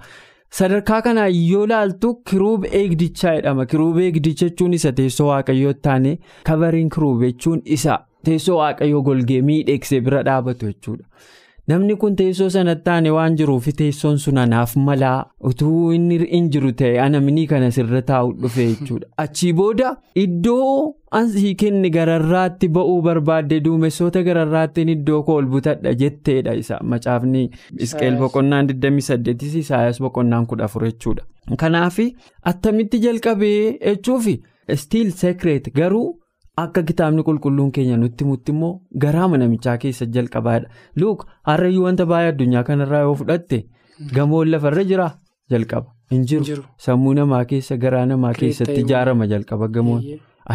sadarkaa 0.58 0.98
kanaa 1.04 1.28
yoo 1.34 1.66
laaltu 1.70 2.08
kiruub 2.30 2.64
eegdichaa 2.80 3.30
jedhama 3.36 3.64
kiruub 3.70 3.96
eegdicha 4.08 4.46
jechuun 4.50 4.74
isa 4.78 4.92
teessoo 4.98 5.26
waaqayyootti 5.30 5.80
taane 5.86 6.12
kabariin 6.50 6.90
kiruub 6.96 7.22
jechuun 7.26 7.62
isa 7.78 7.96
teessoo 8.28 8.58
waaqayyoo 8.60 9.02
golgee 9.08 9.40
miidheegsee 9.48 10.00
bira 10.08 10.22
dhaabatu 10.28 10.66
jechuudha. 10.70 11.04
Namni 11.70 11.94
kun 12.00 12.16
teessoo 12.20 12.48
sanatti 12.54 12.84
taane 12.88 13.10
waan 13.16 13.36
jiruuf 13.40 13.66
teessoon 13.78 14.18
sun 14.24 14.38
anaaf 14.42 14.72
malaa 14.88 15.18
utuu 15.50 15.92
inni 15.98 16.18
hin 16.32 16.48
jiru 16.56 16.72
ta'e 16.80 16.98
anamni 17.04 17.46
kana 17.52 17.70
sirra 17.76 18.02
taa'u 18.10 18.32
dhufe 18.42 18.66
jechuudha. 18.70 19.06
Achii 19.24 19.52
booda 19.60 19.92
iddoo 20.24 20.94
ansii 21.20 21.54
kenne 21.62 21.90
gararraatti 21.96 22.68
ba'uu 22.78 22.98
barbaadde 23.06 23.60
duumessoota 23.66 24.22
gararraattiin 24.28 24.88
iddoo 24.96 25.22
koo 25.28 25.36
ol 25.42 25.46
butadha 25.54 25.94
jetteedha 26.02 26.54
isa. 26.62 26.80
Macaafni 26.94 27.44
isqeel 27.86 28.18
boqonnaan 28.24 28.68
28 28.72 29.58
isaayas 29.62 30.00
boqonnaan 30.06 30.46
14 30.52 30.90
jechuudha. 30.90 31.24
Kanaaf 31.64 31.98
attamitti 32.52 33.00
jalqabee 33.06 33.78
jechuufi 33.86 34.36
stiil 34.84 35.10
sekireet 35.22 35.72
garuu. 35.80 36.06
Akka 36.62 36.82
kitaabni 36.88 37.22
qulqulluun 37.26 37.70
keenya 37.76 37.96
nutti 38.00 38.24
mutti 38.24 38.52
immoo 38.54 38.72
garaama 39.04 39.38
namichaa 39.42 39.76
keessa 39.84 40.06
jalqabaadha. 40.16 40.68
Luuk 40.96 41.24
har'ayyuu 41.48 41.84
wanta 41.86 42.06
baay'ee 42.12 42.28
addunyaa 42.34 42.62
kanarraa 42.68 43.00
yoo 43.06 43.14
fudhatte 43.22 43.58
gamoon 44.18 44.50
lafarra 44.52 44.84
jira 44.90 45.08
jalqaba. 45.50 45.90
Hin 46.12 46.22
jiru 46.30 46.62
sammuu 46.86 47.14
namaa 47.18 47.44
keessa 47.52 47.76
garaa 47.86 48.04
namaa 48.12 48.32
keessatti 48.38 48.80
ijaarama 48.84 49.26
jalqaba 49.34 49.68
gamoon. 49.78 50.04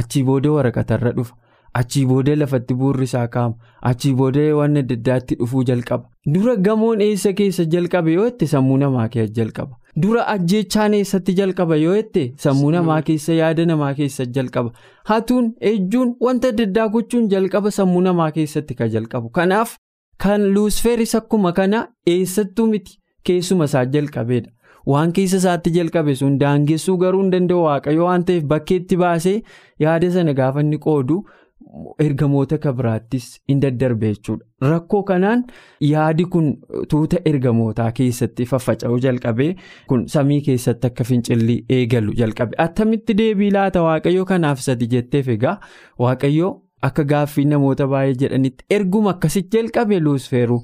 Achii 0.02 0.24
booda 0.24 0.52
waraqatarra 0.56 1.12
dhufa. 1.20 1.36
Achii 1.82 2.06
booda 2.06 2.36
lafatti 2.36 2.74
buurri 2.84 3.04
isaa 3.10 3.28
kaa'ama. 3.36 3.56
Achii 3.92 4.14
booda 4.22 4.46
waan 4.62 4.78
adda 4.84 4.96
addaatti 5.00 5.36
dhufuu 5.42 5.64
jalqaba. 5.72 6.08
Dura 6.34 6.56
gamoon 6.70 7.02
eessa 7.10 7.34
keessa 7.42 7.66
jalqabe 7.76 8.14
yoo 8.16 8.30
jette 8.30 8.48
sammuu 8.54 8.78
namaa 8.86 9.08
keessa 9.18 9.34
jalqaba. 9.42 9.76
Dura 9.96 10.24
ajjeechaan 10.34 10.94
eessatti 10.94 11.34
jalqaba 11.38 11.76
yoo 11.82 11.96
jette 11.96 12.34
sammuu 12.44 12.72
namaa 12.76 13.02
keessa 13.02 13.34
yaada 13.34 13.66
namaa 13.66 13.94
keessa 13.94 14.26
jalqaba. 14.38 14.72
Hatuun 15.10 15.54
ejjuun 15.72 16.16
wanta 16.22 16.48
adda 16.54 16.64
addaa 16.70 16.88
gochuun 16.96 17.28
jalqaba 17.30 17.72
sammuu 17.72 18.02
namaa 18.02 18.32
keessatti 18.32 18.76
kan 18.76 18.90
jalqabu. 18.96 19.30
Kanaaf 19.30 19.76
kan 20.24 20.46
luusfeeris 20.54 21.16
akkuma 21.16 21.52
kana 21.54 21.88
eessattuu 22.14 22.68
miti 22.68 22.98
keessuma 23.24 23.66
isaa 23.72 23.86
jalqabeedha. 23.86 24.52
Waan 24.88 25.12
keessa 25.14 25.38
isaatti 25.38 25.72
jalqabe 25.76 26.16
sun 26.16 26.38
daangessuu 26.40 26.98
garuu 26.98 27.22
hin 27.22 27.32
danda'u 27.32 27.64
waaqayyo 27.66 28.06
waan 28.06 28.24
ta'eef 28.30 28.44
bakkeetti 28.54 28.98
baasee 28.98 29.42
yaada 29.86 30.12
sana 30.12 30.34
gaafa 30.34 30.62
inni 30.66 30.78
qoodu. 30.86 31.24
Ergamoota 32.04 32.58
kabiraattis 32.58 33.26
hin 33.50 33.60
daddarbe 33.62 34.08
jechuudha. 34.14 34.46
Rakkoo 34.72 35.04
kanaan 35.10 35.44
yaadi 35.88 36.26
kun 36.36 36.48
tuuta 36.94 37.18
ergamootaa 37.26 37.92
keessatti 38.00 38.46
faffaca'uu 38.54 39.00
jalqabee 39.06 39.52
kun 39.88 40.08
samii 40.16 40.42
keessatti 40.48 40.88
akka 40.88 41.04
fincilli 41.04 41.60
eegalu 41.70 42.14
jalqabe. 42.22 42.56
Attamitti 42.58 43.14
deebii 43.18 43.52
laata 43.52 43.84
waaqayyo 43.84 44.26
kanaaf 44.26 44.60
sadi 44.66 44.88
jetteef 44.96 45.28
egaa 45.36 45.60
waaqayyo 46.00 46.52
akka 46.88 47.04
gaaffii 47.04 47.46
namoota 47.46 47.88
baay'ee 47.92 48.16
jedhanitti 48.20 48.66
erguma 48.76 49.10
akkasitti 49.16 49.58
jalqabe 49.58 50.00
luusfeeru 50.04 50.60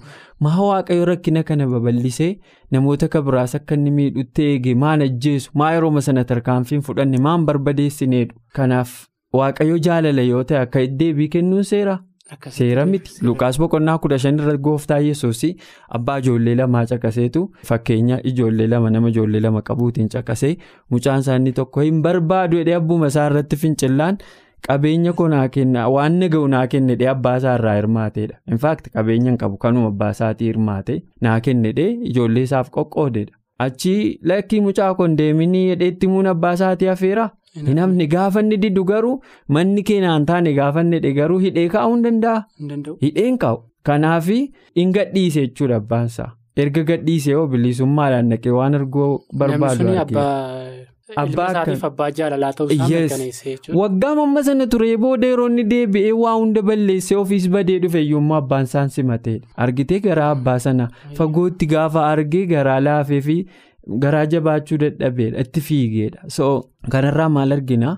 maa 0.47 0.59
waaqayyo 0.67 1.05
rakkina 1.09 1.43
kana 1.49 1.67
babal'isee 1.73 2.29
namoota 2.71 3.07
kabiraas 3.15 3.55
akka 3.59 3.75
inni 3.79 3.91
miidhutti 3.97 4.45
eege 4.53 4.75
maan 4.85 5.01
ajjeesu 5.07 5.51
maa 5.61 5.73
yerooma 5.73 6.01
sana 6.07 6.23
tarkaanfiin 6.31 6.81
fudhanne 6.87 7.17
maan 7.27 7.45
barbadeessineedhu 7.45 8.39
kanaaf. 8.55 8.95
Waaqayyo 9.37 9.77
jaalala 9.87 10.21
yoo 10.31 10.43
ta'e 10.49 10.59
akka 10.65 10.85
deebii 10.99 11.27
kennuun 11.37 11.63
seera. 11.71 11.95
Seera 12.57 12.85
miti. 12.91 13.11
Lukaas 13.25 13.57
boqonnaa 13.61 13.97
kudha 14.03 14.17
shan 14.21 14.39
irra 14.43 14.53
gooftaa 14.67 14.97
yesuus 15.07 15.41
abbaa 15.97 16.15
ijoollee 16.21 16.55
lamaa 16.61 16.85
caqaseetu 16.91 17.43
fakkeenya 17.69 18.17
ijoollee 18.31 18.67
lama 18.71 18.89
nama 18.95 19.09
ijoollee 19.13 19.41
lama 19.45 19.61
qabuutiin 19.67 20.09
caqasee 20.15 20.55
mucaan 20.95 21.19
isaanii 21.25 21.53
tokko 21.59 21.81
hin 21.87 22.01
barbaadu 22.07 22.57
jedhee 22.61 22.75
abbuma 22.79 23.07
isaa 23.13 23.27
irratti 23.29 23.55
fincillaan 23.65 24.17
qabeenya 24.67 25.13
koo 25.21 25.27
naa 25.35 25.45
kenna 25.59 25.85
waan 25.97 26.17
naga'u 26.23 26.47
naa 26.55 26.65
kennedhee 26.73 27.07
abbaa 27.13 27.35
isaa 27.43 27.55
irraa 27.61 27.75
hirmaateedha. 27.79 28.39
Infaakti 28.51 28.89
qabeenya 28.97 29.29
hin 29.31 29.37
qabu 29.45 29.57
kanuma 29.67 29.87
abbaa 29.93 30.11
isaatii 30.17 30.47
hirmaate 30.53 30.99
naa 31.21 31.39
kennedhee 31.49 31.89
ijoollee 32.11 32.43
isaaf 32.49 32.69
qoqqoodeedha. 32.77 33.37
Achii 33.65 34.19
lakkii 34.33 34.61
mucaa 34.67 34.93
kun 34.95 35.17
deeminii 35.17 35.67
hedheetti 35.69 36.07
muun 36.13 36.27
abbaa 36.35 36.53
isaatii 36.61 36.87
hafeera. 36.95 37.29
Namni 37.79 38.07
gaafa 38.15 38.39
inni 38.45 38.57
diddu 38.63 38.83
garuu 38.91 39.13
manni 39.57 39.83
keenaan 39.89 40.25
taane 40.31 40.53
gaafa 40.59 40.81
inni 40.87 41.13
garuu 41.19 41.39
hidhee 41.45 41.67
kaa'uu 41.75 41.93
hin 41.95 42.03
danda'a. 42.07 42.43
Hidheen 43.05 43.37
kaa'u. 43.45 43.61
Kanaaf 43.89 44.27
hin 44.29 44.91
gadhiise 44.99 45.41
jechuudha 45.47 45.75
abbaansaa. 45.83 46.31
Erga 46.63 46.83
gadhiise 46.89 47.31
yoo 47.31 47.47
bilisummaadhaan 47.53 48.29
naqee 48.33 48.51
waan 48.59 48.75
arguu 48.81 49.09
barbaadu 49.41 49.87
Abbaa 51.21 52.09
jaalalaa 52.17 52.51
ta'uu 52.59 52.71
isaa 52.75 52.87
mirkaneessee 52.89 53.51
jechuudha. 53.51 53.79
Waggaa 53.79 54.13
mamma 54.19 54.43
sana 54.47 54.65
turee 54.75 54.95
booda 55.03 55.27
yeroo 55.31 55.45
inni 55.51 55.63
deebi'ee 55.73 56.11
waa 56.21 56.33
hunda 56.37 56.61
balleessee 56.69 57.17
ofiis 57.19 57.45
badee 57.55 57.75
dhufe 57.83 58.01
iyyummaa 58.01 58.37
abbaan 58.43 58.63
isaan 58.69 58.89
simateedha. 58.95 59.47
Argitee 59.65 59.99
garaa 60.07 60.31
abbaa 60.37 60.57
sana 60.65 60.87
fagootti 61.19 61.65
gaafa 61.75 62.07
argee 62.13 62.45
garaa 62.53 62.79
laafee 62.87 63.21
fi 63.27 63.37
garaa 64.03 64.25
jabaachuu 64.35 64.77
dadhabeedha 64.83 65.39
itti 65.47 65.61
fiigeedha. 65.61 66.29
So 66.29 66.69
kanarraa 66.91 67.29
maal 67.29 67.51
argina? 67.57 67.97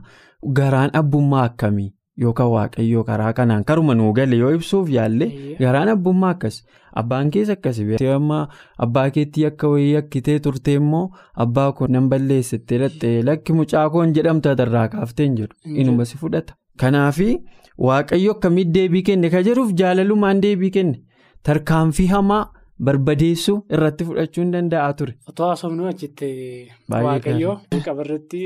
Garaan 0.59 0.89
abbummaa 0.93 1.43
akkamii? 1.49 1.93
Yookaan 2.21 2.49
waaqayyoo 2.51 3.03
karaa 3.07 3.33
kanaan 3.37 3.63
karuma 3.63 3.93
nuu 3.95 4.11
gale 4.13 4.37
yoo 4.37 4.51
ibsuuf 4.53 4.89
yaalle 4.89 5.25
garaan 5.59 5.89
abbummaa 5.93 6.29
akkas. 6.35 6.55
Abbaan 7.01 7.29
keessa 7.31 7.53
akkasi 7.53 7.83
amma 8.13 8.39
abbaa 8.85 9.09
keetti 9.17 9.45
akka 9.49 9.67
wayii 9.73 9.95
akkitee 9.99 10.39
turte 10.39 10.73
immoo 10.79 11.03
abbaa 11.45 11.71
koo 11.79 11.87
nan 11.87 12.09
balleessittee 12.09 12.79
lattee 12.83 13.21
lakki 13.27 13.53
mucaa 13.59 13.89
koon 13.89 14.13
jedhamtu 14.15 14.49
irraa 14.63 14.87
kaaftee 14.95 15.25
hin 15.27 15.35
jedhu 15.41 15.55
inuma 15.83 16.05
si 16.05 16.17
fudhata. 16.17 16.55
Kanaaf 16.79 17.19
waaqayyo 17.87 18.31
akkamitti 18.35 18.73
deebii 18.79 19.03
kenne 19.11 19.29
ka 19.29 19.43
jedhuuf 19.49 19.73
jaalalumaan 19.81 20.41
deebii 20.41 20.71
kenne. 20.71 20.97
Tarkaanfii 21.43 22.07
hamaa. 22.07 22.45
Barbadeessuu 22.87 23.55
irratti 23.75 24.05
fudhachuu 24.07 24.43
hin 24.43 24.51
danda'a 24.53 24.93
ture. 24.99 25.13
Otoo 25.29 25.47
haasofnu 25.49 25.87
achitti 25.91 26.29
waaqayyoo 26.89 27.55
qabarratti 27.85 28.41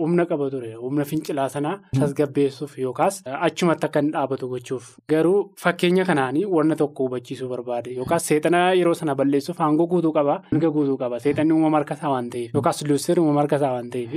humna 0.00 0.26
qaba 0.30 0.50
ture. 0.50 0.72
Humna 0.82 1.04
fincilaa 1.10 1.48
sanaa 1.54 1.74
tasgabbeessuuf 1.98 2.78
yookaas 2.78 3.22
achumatti 3.48 3.86
akka 3.88 3.98
inni 4.04 4.12
dhaabatu 4.16 4.48
gochuuf. 4.52 4.90
Garuu 5.10 5.38
fakkeenya 5.64 6.04
kanaanii 6.10 6.44
wanna 6.56 6.76
tokko 6.82 7.04
hubachiisuu 7.08 7.48
barbaade 7.54 7.94
yookaas 7.98 8.26
seexana 8.32 8.62
yeroo 8.80 8.94
sana 8.94 9.14
balleessuuf 9.14 9.60
aangoo 9.60 9.86
guutuu 9.86 10.12
qaba 10.18 10.40
hanga 10.52 10.70
guutuu 10.70 10.96
qaba. 10.98 11.20
Seexanni 11.20 11.52
uumama 11.52 11.78
harkasaa 11.82 12.10
waan 12.14 12.30
ta'eef 12.30 12.54
yookaas 12.54 12.82
luusseer 12.88 13.20
uumama 13.20 13.40
harkasaa 13.44 13.72
waan 13.78 13.90
ta'eef 13.90 14.12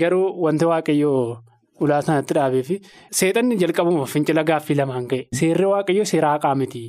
garuu 0.00 0.26
wanti 0.46 0.64
waaqayyoo 0.72 1.38
ulaa 1.80 2.02
sanatti 2.06 2.34
dhaabee 2.34 2.62
fi 2.62 2.80
seexanni 3.20 3.56
jalqabuma 3.62 4.06
fincila 4.06 4.44
gaaffii 4.50 4.76
lamaan 4.80 5.08
ka'e. 5.08 5.26
Seerri 5.40 5.66
waaqayyoo 5.72 6.04
seera 6.12 6.30
haqaa 6.36 6.54
miti 6.54 6.84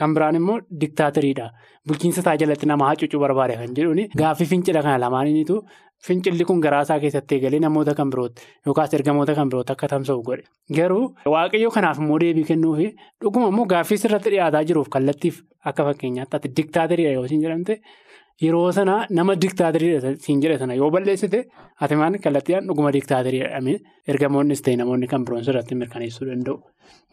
kan 0.00 0.14
biraan 0.16 0.36
immoo 0.40 0.56
diktaatiriidha 0.80 1.46
bulchiinsa 1.88 2.20
isaa 2.24 2.36
jalatti 2.42 2.66
nama 2.72 2.88
hacuucuu 2.90 3.20
barbaade 3.24 3.54
kan 3.60 3.74
jedhuun 3.78 4.00
gaaffii 4.22 4.48
fincila 4.54 4.82
kana 4.86 4.98
lamaaniinitu 5.04 5.56
fincilli 6.06 6.44
kun 6.48 6.60
garaasaa 6.64 6.98
keessatti 7.04 7.34
eegalee 7.36 7.60
namoota 7.66 7.94
kan 8.00 8.10
birooti 8.14 8.42
yookaas 8.66 8.94
ergamoota 8.98 9.34
kan 9.38 9.48
birooti 9.54 9.72
akka 9.76 9.88
tamsa'u 9.92 10.22
godhe 10.28 10.44
garuu 10.80 11.04
waaqayyoo 11.34 11.72
kanaaf 11.76 11.98
immoo 12.04 12.18
deebii 12.24 12.44
kennuufi 12.50 12.88
dhuguma 13.22 13.48
immoo 13.54 13.66
gaaffii 13.74 13.98
sirratti 14.04 14.30
dhiyaataa 14.34 14.64
jiruuf 14.72 14.88
kallattiif 14.96 15.40
akka 15.72 15.84
fakkeenyaatti 15.88 16.36
ati 16.40 16.48
diktaatiriidha 16.60 17.12
yoo 17.18 17.26
siin 17.32 17.42
jedhamte. 17.46 17.80
Yeroo 18.42 18.70
sana 18.72 19.06
nama 19.10 19.34
diktaatiriidha 19.34 20.12
siin 20.24 20.40
jedhe 20.42 20.58
sana. 20.58 20.74
Yoo 20.80 20.90
balleessite 20.94 21.40
ati 21.82 21.96
maan 22.00 22.18
kallattiidhaan 22.26 22.68
dhuguma 22.70 22.92
diktaatiriidha 22.96 23.48
jedhamee 23.48 23.78
ergamoonnis 24.14 24.62
ta'e 24.62 24.76
namoonni 24.78 25.08
kan 25.12 25.24
biroon 25.26 25.42
sirratti 25.48 25.74
mirkaneessuu 25.80 26.28
danda'u. 26.28 26.56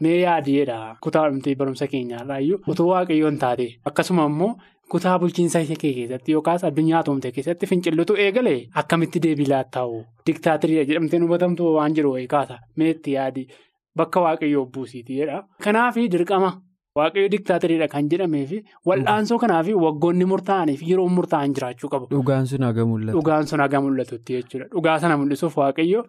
Mee 0.00 0.20
yaadiidha 0.20 0.76
kutaa 1.02 1.24
dhumtii 1.30 1.56
barumsa 1.62 1.86
keenyaarraayyuu 1.94 2.60
utuu 2.74 2.88
waaqayyoon 2.92 3.38
taate. 3.42 3.66
Akkasuma 3.90 4.26
immoo 4.30 4.52
kutaa 4.94 5.18
bulchiinsa 5.18 5.64
ishee 5.66 5.76
keessatti 5.82 6.32
yookaas 6.36 6.64
addunyaa 6.70 7.00
atoomte 7.02 7.32
keessatti 7.32 7.66
fincillutu 7.66 8.14
eegale. 8.26 8.54
Akkamitti 8.82 9.22
deebii 9.26 9.48
laattaa'u? 9.54 10.04
Diktaatiriidha 10.26 10.84
jedhamtee 10.92 11.20
hubatamtu 11.24 11.72
waan 11.78 11.94
jiru 11.98 12.14
kaasa 12.28 12.58
meetti 12.76 13.12
yaadi. 13.18 13.48
Bakka 13.96 14.20
waaqayyoo 14.20 14.66
buusiitiidha. 14.66 15.42
Kanaaf 15.64 15.96
dirqama. 16.12 16.52
Waaqayyo 16.98 17.28
diktaatiriidha 17.34 17.88
kan 17.94 18.08
jedhamee 18.12 18.44
fi 18.52 18.58
wal'aansoo 18.90 19.38
kanaa 19.42 19.62
fi 19.68 19.74
waggoonni 19.84 20.24
murtaa'anii 20.32 20.76
fi 20.82 20.90
yeroo 20.92 21.08
murtaa'an 21.18 21.54
jiraachuu 21.58 21.90
qabu. 21.94 22.08
Dhugaan 22.14 22.46
sun 22.52 22.64
haga 22.68 22.84
mul'atu. 22.92 23.16
Dhugaan 23.18 23.46
sun 23.52 23.60
haga 23.64 23.80
mul'atutti 23.86 24.38
jechuudha. 24.38 24.68
Dhugaa 24.74 24.98
sana 25.04 25.16
mul'isuuf 25.22 25.56
waaqayyo 25.62 26.04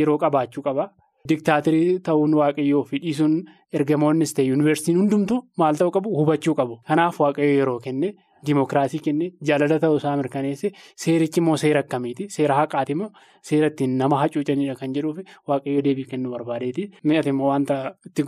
yeroo 0.00 0.18
qabaachuu 0.26 0.64
qaba. 0.68 0.88
Diktaatirii 1.30 2.00
ta'uun 2.08 2.34
waaqayyoo 2.40 2.82
fi 2.90 2.98
dhiisuun 3.04 3.34
ergamoonnis 3.78 4.34
ta'e 4.36 4.44
yuunivarsiitiin 4.50 4.98
hundumtu 5.02 5.38
maal 5.62 5.78
ta'uu 5.80 5.94
qabu 5.98 6.10
hubachuu 6.18 6.54
qabu. 6.60 6.80
Kanaaf 6.88 7.20
waaqayyo 7.24 7.54
yeroo 7.60 7.78
kenne 7.86 8.10
dimookiraasii 8.46 9.00
kenne 9.06 9.30
jaalala 9.50 9.78
ta'uu 9.84 9.96
isaa 10.02 10.16
mirkaneesse 10.20 10.72
seerichi 11.04 11.40
immoo 11.44 11.56
seera 11.62 11.80
akkamiiti? 11.86 12.26
Seera 12.36 12.58
haqaati 12.60 12.92
immoo 12.98 13.08
seera 13.50 13.70
ittiin 13.72 13.96
nama 14.02 14.18
hacuucanidha 14.24 14.74
kan 14.82 14.92
jedhuufi 14.98 15.24
waaqayyo 15.48 15.84
deebii 15.88 16.04
kennuu 16.12 16.32
barbaadeeti. 16.36 16.90
Mi'aati 17.04 17.32
immoo 17.36 17.48
wanta 17.54 17.78
itti 18.10 18.22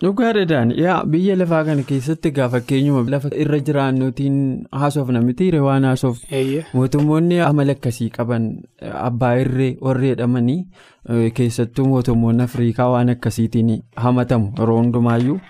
guutu. 0.00 0.14
Dhugaadhaan 0.14 0.70
yaa 0.76 1.04
biyya 1.06 1.36
lafaa 1.36 1.64
kana 1.64 1.82
keessatti 1.82 2.28
egaa 2.28 2.48
fakkeenyuma 2.48 3.10
lafa 3.10 3.28
irra 3.36 3.58
jiraannuutiin 3.60 4.66
haasofna 4.72 5.20
miti 5.22 5.50
waan 5.58 5.84
haasof 5.84 6.18
mootummoonni 6.74 7.40
amala 7.40 7.72
akkasii 7.72 8.10
qaban 8.10 8.62
abbaa 8.82 9.34
irree 9.38 9.76
warri 9.80 10.08
jedhamanii 10.08 10.66
keessattuu 11.34 11.86
mootummoonni 11.88 12.42
afriikaa 12.42 12.88
waan 12.90 13.08
akkasiitiin 13.08 13.82
hamatamu 13.96 14.52
yeroo 14.58 14.78
hundumaayyuu 14.78 15.40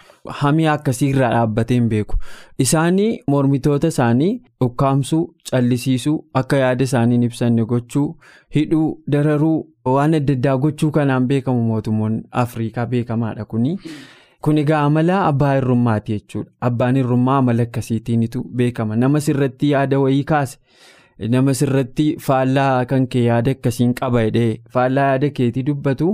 hamii 0.40 0.66
akkasii 0.66 1.08
irraa 1.10 1.30
dhaabbatee 1.32 1.74
hin 1.76 1.88
beeku 1.88 2.16
isaanii 2.58 3.20
mormitoota 3.26 3.86
isaanii 3.94 4.42
ukkaamsuu 4.66 5.22
callisiisuu 5.50 6.16
akka 6.42 6.56
yaada 6.56 6.84
isaanii 6.84 7.24
ibsanne 7.28 7.64
gochuu 7.72 8.08
hidhuu 8.56 8.88
dararuu 9.16 9.58
waan 9.94 10.14
adda 10.20 10.32
addaa 10.38 10.56
gochuu 10.58 10.90
kanaan 10.90 11.26
beekamu 11.32 11.62
mootummoonni 11.72 12.22
afriikaa 12.44 12.86
beekamaadha 12.86 13.44
kuni. 13.44 13.78
Kun 14.44 14.58
egaa 14.62 14.80
amala 14.86 15.18
abbaa 15.26 15.52
hirrummaati 15.54 16.12
jechuudha. 16.16 16.50
Abbaan 16.68 16.96
hirrummaa 17.00 17.36
amala 17.42 17.62
akkasiitiinitu 17.68 18.42
beekama. 18.60 18.96
Nama 18.96 19.20
sirratti 19.26 19.70
yaada 19.70 20.00
wayii 20.00 20.24
kaase 20.30 20.58
nama 21.34 21.54
sirratti 21.60 22.06
faallaa 22.26 22.84
kan 22.90 23.06
kee 23.14 23.22
yaada 23.26 23.54
akkasiin 23.56 23.94
qaba 24.00 24.24
jedhee 24.26 24.50
faallaa 24.76 25.06
yaada 25.12 25.30
keetii 25.38 25.62
dubbatu 25.68 26.08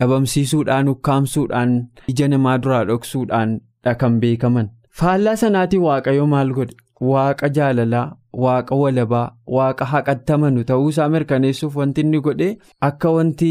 dhabamsiisuudhaan 0.00 0.88
ukkaamsuudhaan 0.94 1.74
ija 2.14 2.28
namaa 2.34 2.56
duraa 2.66 2.84
dhoksuudhaan 2.92 3.60
kan 4.02 4.20
beekaman. 4.20 4.70
Faallaa 5.00 5.36
sanaatiin 5.42 5.82
waaqayyo 5.88 6.26
maal 6.34 6.52
godhe? 6.58 6.76
Waaqa 7.10 7.48
jaalalaa, 7.56 8.06
waaqa 8.44 8.76
walabaa, 8.82 9.26
waaqa 9.56 9.84
haqatti 9.92 10.32
amanu 10.36 10.64
ta'uu 10.70 10.88
isaa 10.92 11.08
mirkaneessuuf 11.14 11.76
wanti 11.80 12.00
inni 12.06 12.20
godhe 12.26 12.48
akka 12.88 13.10
wanti 13.16 13.50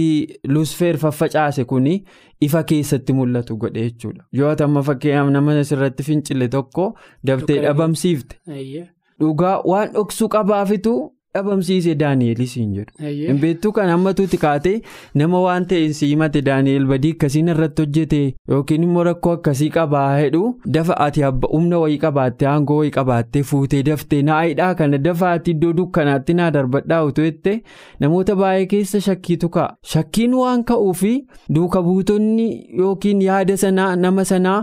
lusfeer 0.54 0.98
faffacaase 1.04 1.66
kun 1.72 1.88
ifa 2.48 2.64
keessatti 2.72 3.14
mul'atu 3.20 3.58
godhe 3.58 3.88
jechuudha. 3.88 4.24
Yoo 4.40 4.56
amma 4.68 4.84
fakkeenyaaf 4.90 5.32
nama 5.38 5.60
asirratti 5.64 6.04
fincile 6.04 6.48
tokko 6.58 6.94
daftee 7.28 7.62
dhabamsiifte. 7.66 8.36
Dhugaa 9.20 9.56
waan 9.72 9.94
dhoksuu 9.94 10.30
qabaafitu 10.30 10.96
dhabamsiise 11.36 11.96
Daani'elis 12.00 12.54
hin 12.60 12.74
jedhu. 12.78 13.06
Hinbeettuu 13.28 13.72
kan 13.78 13.90
hammatuuti 13.94 14.38
kaatee 14.44 14.74
nama 15.22 15.42
waan 15.46 15.66
ta'e 15.72 15.90
siimate 16.00 16.42
Daani'el 16.48 16.86
badii 16.92 17.12
akkasiin 17.16 17.48
irratti 17.56 17.82
hojjete 17.86 18.22
yookiin 18.54 18.84
immoo 18.88 19.04
rakkoo 19.10 19.34
akkasii 19.40 19.70
qabaa 19.78 20.06
hedhu 20.20 20.44
dafa 20.78 20.98
ati 21.08 21.22
humna 21.52 21.80
wayii 21.84 21.98
qabaattee 22.06 22.48
aangoo 22.54 22.78
wayii 22.80 22.92
qabaattee 23.00 23.44
fuutee 23.52 23.84
daftee 23.90 24.22
naayidhaa 24.32 24.74
kana 24.82 24.98
dafa 25.10 25.32
ati 25.32 25.52
iddoo 25.58 25.74
dukkanaatti 25.82 26.34
naa 26.42 26.50
darbadhaa 26.60 27.04
utuu 27.12 27.24
jette 27.30 27.54
namoota 28.00 28.36
baay'ee 28.42 28.66
keessa 28.74 29.02
shakkiitu 29.10 29.50
ka'a. 29.50 29.76
Shakkiin 29.94 30.34
waan 30.42 30.64
ka'uufi 30.72 31.14
duuka 31.60 31.82
buutonni 31.92 32.50
yookiin 32.80 33.22
yaada 33.30 33.58
sanaa 33.68 33.96
nama 33.96 34.26
sanaa. 34.34 34.60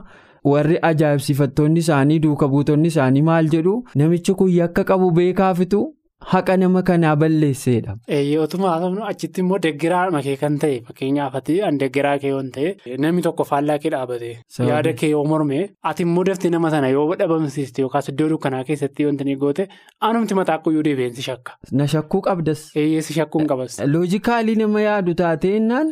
warri 0.51 0.77
ajaa'ibsiifattoonni 0.87 1.81
isaanii 1.85 2.19
duuka 2.23 2.47
buutonni 2.53 2.89
isaanii 2.93 3.21
maal 3.27 3.49
jedhu 3.53 3.75
namichi 4.01 4.33
kun 4.39 4.49
yakka 4.55 4.85
qabu 4.89 5.11
beekaafitu 5.19 5.83
haqa 6.31 6.57
nama 6.57 6.83
kanaa 6.89 7.17
balleesseedha. 7.17 7.95
Eeyyootuma 8.17 8.69
haasofnu 8.71 9.05
achitti 9.11 9.41
immoo 9.45 9.59
deggeraa 9.67 10.11
makee 10.17 10.37
kan 10.43 10.59
ta'e 10.65 10.81
fakkeenyaaf 10.89 11.35
ati 11.41 11.57
deggeraa 11.83 12.19
kee 12.25 12.31
yoon 12.35 12.51
ta'e 12.57 12.97
namni 13.05 13.23
tokko 13.27 13.45
faallaa 13.51 13.79
kee 13.85 13.91
dhaabate 13.95 14.31
yaada 14.71 14.93
kee 15.03 15.11
yoo 15.15 15.25
morme 15.33 15.59
ati 15.93 16.03
immoo 16.09 16.25
daftee 16.31 16.51
nama 16.57 16.71
sana 16.77 16.89
yoo 16.95 17.07
dhabamsiiste 17.23 17.83
yookaas 17.87 18.09
iddoo 18.15 18.29
dukkanaa 18.35 18.63
keessatti 18.71 19.07
wanti 19.09 19.25
ni 19.31 19.37
goote 19.45 19.69
anumti 20.11 20.35
mataa 20.41 20.55
akkooyyuu 20.61 20.83
deebiinsi 20.91 21.23
shakka. 21.29 21.57
Na 21.73 21.87
shakkuu 21.97 22.21
qabdas. 22.29 22.71
Eeyyeessi 22.77 23.13
shakkuun 23.19 23.47
qabas. 23.55 23.81
Loojikaalii 23.97 24.55
nama 24.63 24.81
yaadu 24.89 25.15
taateenyaan 25.25 25.91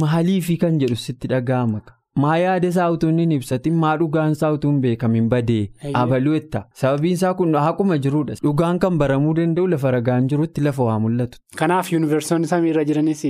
maaliifii 0.00 0.56
kan 0.56 0.78
jedhu 0.80 0.96
sitti 0.96 1.28
dhaga'ama. 1.28 1.80
Maa 2.24 2.36
yaada 2.42 2.68
isaa 2.72 2.88
utuu 2.94 3.10
hin 3.18 3.32
ibsatin 3.36 3.74
maa 3.84 3.94
dhugaan 4.02 4.32
isaa 4.36 4.50
utuu 4.56 4.70
hin 4.72 4.80
beekamin 4.84 5.28
badee 5.32 5.62
abaluu'etta 6.02 6.62
sababiin 6.82 7.18
isaa 7.18 7.32
kun 7.40 7.54
haquma 7.66 7.98
jiruudha. 8.06 8.36
Dhugaan 8.46 8.78
kan 8.84 8.98
baramuu 9.02 9.34
danda'u 9.40 9.66
lafa 9.72 9.90
ragaan 9.96 10.28
jirutti 10.32 10.64
lafa 10.68 10.84
waa 10.90 10.98
mul'atu. 11.06 11.38
Kanaaf 11.62 11.92
yuunivarsiitonni 11.92 12.46
samiirra 12.52 12.84
jiranis 12.92 13.24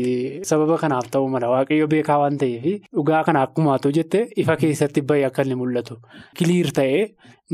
sababa 0.51 0.79
kanaaf 0.85 1.11
ta'uu 1.16 1.29
mala. 1.35 1.51
Waaqayyo 1.55 1.88
beekaa 1.96 2.18
waan 2.25 2.38
ta'eef 2.44 2.87
dhugaa 3.01 3.25
kana 3.31 3.42
akkuma 3.49 3.79
jette 3.99 4.29
ifa 4.44 4.57
keessatti 4.62 5.03
bahee 5.11 5.27
akka 5.31 5.42
inni 5.49 5.59
mul'atu. 5.64 5.99
Kiliir 6.38 6.70
ta'ee 6.81 7.03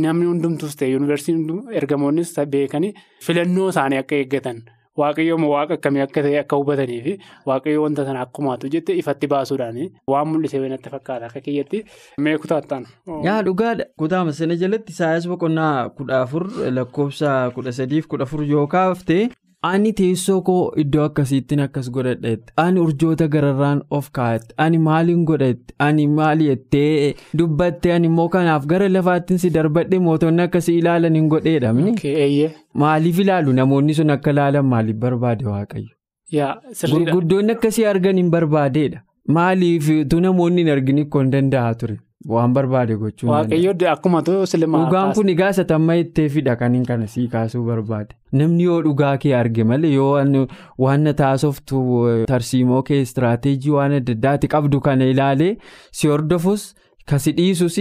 namni 0.07 0.27
hundumtus 0.33 0.77
ta'e 0.77 0.92
yuunivarsiitiin 0.92 1.75
ergamoonnis 1.81 2.37
beekanii 2.57 2.95
filannoo 3.27 3.68
isaanii 3.75 3.99
akka 4.05 4.16
eeggatan. 4.23 4.62
Waaqayyo 5.00 5.37
waaqa 5.55 5.74
akkamii 5.78 6.02
akka 6.05 6.22
ta'e 6.24 6.38
akka 6.40 6.57
hubatanii 6.61 7.00
fi 7.05 7.12
waaqayyo 7.50 7.83
wanta 7.83 8.05
sana 8.05 8.20
akkumaatu 8.26 8.68
jette 8.74 8.96
ifatti 9.02 9.26
baasuudhaan 9.35 9.78
waan 10.14 10.28
mul'isee 10.33 10.61
natti 10.72 10.90
fakkaata 10.94 11.26
akka 11.31 11.40
kiyyatti 11.46 11.85
mee 12.18 12.37
kutaattaan. 12.42 12.85
Yaa 13.28 13.42
dhugaadha 13.42 13.85
kutaa 13.98 14.24
sana 14.33 14.57
jalatti 14.64 14.92
Isaayaas 14.92 15.28
boqonnaa 15.33 15.88
kudha 16.00 16.20
afur 16.26 16.44
lakkoofsa 16.78 17.50
kudha 17.55 17.72
sadiif 17.72 18.07
kudha 18.07 18.28
afur 18.28 18.44
yoo 18.44 18.66
kaaftee 18.66 19.31
ani 19.68 19.90
teessoo 19.98 20.37
koo 20.46 20.62
iddoo 20.83 21.03
akkasiittiin 21.09 21.61
akkas 21.64 21.88
godhadheetti 21.96 22.53
ani 22.62 22.81
urjoota 22.85 23.29
gararraan 23.35 23.83
of 23.98 24.09
kaa'etti 24.18 24.55
ani 24.64 24.79
maaliin 24.87 25.20
godhetti 25.31 25.75
ani 25.87 26.07
maali 26.16 26.48
jettee 26.51 27.14
dubbatte 27.42 27.92
ani 27.96 28.07
immoo 28.11 28.29
kanaaf 28.37 28.66
gara 28.72 28.88
lafaattiin 28.96 29.38
si 29.44 29.51
darbadhe 29.57 29.98
mootonni 30.09 30.42
akkasii 30.46 30.77
ilaalan 30.83 31.14
hin 31.20 31.29
godheedhamni. 31.35 31.94
Maaliif 32.85 33.18
ilaalu 33.27 33.53
namoonni 33.61 33.94
sun 34.01 34.11
akka 34.16 34.31
ilaalan 34.37 34.64
maaliif 34.75 34.96
barbaade 35.07 35.44
waaqayyo? 35.53 35.94
Gurguddoonni 36.94 37.53
akkasii 37.59 37.85
argan 37.94 38.16
hin 38.22 38.31
barbaadeedha. 38.37 39.01
Maaliif 39.37 39.88
tu 40.14 40.20
namoonni 40.27 40.62
hin 40.64 40.70
argin 40.77 40.98
ikkoo 41.05 41.20
hin 41.22 41.31
danda'a 41.37 41.75
ture 41.83 41.98
waan 42.29 42.53
barbaade 42.55 42.97
gochuun. 42.97 43.31
Waaqayyo 43.33 43.73
akkuma 43.93 44.23
silimaa. 44.47 44.85
Dhugaan 44.85 45.13
kun 45.15 45.29
egaa 45.29 45.53
satamma 45.53 45.97
itteefidha 46.03 46.57
kan 46.57 46.75
hin 46.75 46.85
kana 46.87 47.07
sii 47.07 47.29
kaasuu 47.29 47.65
barbaade. 47.67 48.15
Namni 48.33 48.63
yoo 48.69 48.83
dhugaa 48.83 49.17
kee 49.25 49.35
arge 49.39 49.65
malee 49.65 49.93
yoo 49.95 50.47
waan 50.79 51.15
taasoftu 51.23 51.83
tarsiimoo 52.29 52.83
kee 52.83 53.01
istiraateejii 53.07 53.71
waan 53.79 53.93
adda 54.01 54.13
addaati 54.19 54.49
qabdu 54.55 54.81
kana 54.81 55.05
ilaalee 55.15 55.57
si 55.91 56.09
hordofus 56.09 56.75
kasi 57.13 57.33
dhiisus 57.33 57.79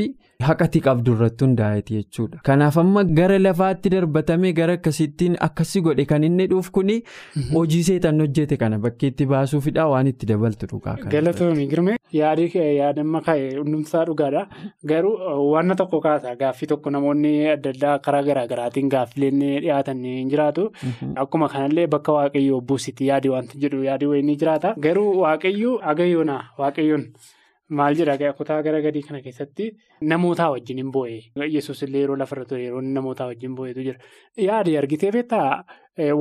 haqati 0.47 0.79
qabdu 0.87 1.13
irratti 1.15 1.45
hundaa'eeti 1.45 1.97
jechuudha. 1.99 2.39
Kanaaf 2.49 2.77
amma 2.83 3.03
gara 3.19 3.37
lafaatti 3.39 3.89
darbatamee 3.95 4.51
gara 4.59 4.73
akkasittiin 4.79 5.37
akkasii 5.47 5.81
godhe 5.87 6.05
kan 6.11 6.23
inni 6.29 6.47
dhuuf 6.51 6.69
kuni 6.77 6.97
hojii 7.53 7.83
seetan 7.89 8.19
hojjete 8.25 8.57
kana 8.63 8.79
bakkeetti 8.85 9.25
baasuufidha 9.33 9.87
waan 9.93 10.07
itti 10.13 10.25
dabaltu 10.33 10.67
dhugaa 10.73 10.95
kana. 11.01 11.11
Galatoomii 11.15 11.67
girmee 11.73 11.97
yaadii 12.19 12.49
yaadamma 12.77 13.21
hundumsaa 13.27 14.05
dhugaadha. 14.11 14.45
Garuu 14.93 15.15
wanna 15.51 15.75
tokko 15.75 16.01
kaasa 16.01 16.35
gaaffii 16.35 16.67
tokko 16.73 16.89
namoonni 16.97 17.33
adda 17.55 17.69
addaa 17.75 17.97
karaa 17.99 18.23
garaa 18.29 18.47
garaatiin 18.53 18.89
gaaffileen 18.95 19.39
dhiyaatan 19.65 19.97
ni 20.05 20.15
jiraatu. 20.31 20.71
Akkuma 21.15 21.49
kanallee 21.49 21.87
bakka 21.87 22.13
waaqayyoo 22.19 22.61
buusitti 22.61 23.07
yaadii 23.11 23.29
wanti 23.35 23.57
jedhu 23.65 23.83
yaadii 23.83 24.05
wayii 24.13 24.25
ni 24.31 24.35
jiraata. 24.43 24.73
Garuu 24.87 25.11
waaqayyoo 25.21 25.77
agayyoonaa 25.93 26.41
waaqayyoon. 26.57 27.05
Maal 27.79 27.95
jedha 27.95 28.33
kutaa 28.37 28.61
gara 28.63 28.81
gadii 28.85 29.01
kana 29.07 29.21
keessatti 29.25 29.69
namootaa 30.11 30.49
wajjin 30.53 30.77
hin 30.81 30.91
boo'e. 30.91 31.19
Yesuus 31.55 31.83
illee 31.87 32.01
yeroo 32.03 32.17
lafarra 32.21 32.45
ture 32.45 32.63
yeroo 32.63 32.81
namootaa 32.81 33.27
wajjin 33.31 33.55
boo'etu 33.55 33.85
jira. 33.87 33.99
Yaada 34.47 34.77
argitee 34.83 35.11
beektaa 35.17 35.63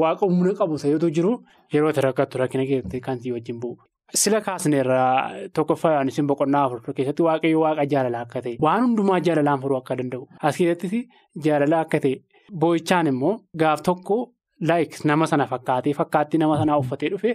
waaqa 0.03 0.27
humna 0.31 0.55
qabu 0.63 0.79
ta'etu 0.85 1.11
jiru 1.19 1.33
yeroo 1.75 1.93
rakkattu 2.09 2.39
rakkina 2.45 2.67
keessatti 2.71 3.01
kan 3.01 3.19
sii 3.25 3.33
wajjin 3.37 3.61
bu'u. 3.61 3.77
Sila 4.15 4.41
kaasneerraa 4.47 5.51
tokkoffaa 5.55 6.03
isin 6.13 6.27
boqonnaa 6.27 6.65
afur 6.67 6.81
keessatti 6.97 7.23
waaqayyo 7.29 7.61
waaqa 7.67 7.85
jaalala 7.93 8.21
akka 8.27 8.43
ta'e 8.47 8.57
waan 8.67 8.83
hundumaa 8.87 9.21
jaalalaan 9.29 9.61
furuu 9.63 9.79
akka 9.83 9.97
danda'u. 10.03 10.27
As 10.43 10.57
keessattis 10.57 11.07
jaalala 11.45 11.81
akka 11.87 12.01
ta'e 12.07 12.17
boo'ichaan 12.65 13.07
immoo 13.15 13.35
gaaf 13.65 13.83
tokko. 13.83 14.19
Laayik 14.69 14.97
nama 15.09 15.27
sana 15.31 15.47
fakkaatee 15.51 15.93
fakkaattii 15.99 16.39
nama 16.41 16.57
sanaa 16.61 16.77
uffatee 16.83 17.09
dhufe 17.13 17.31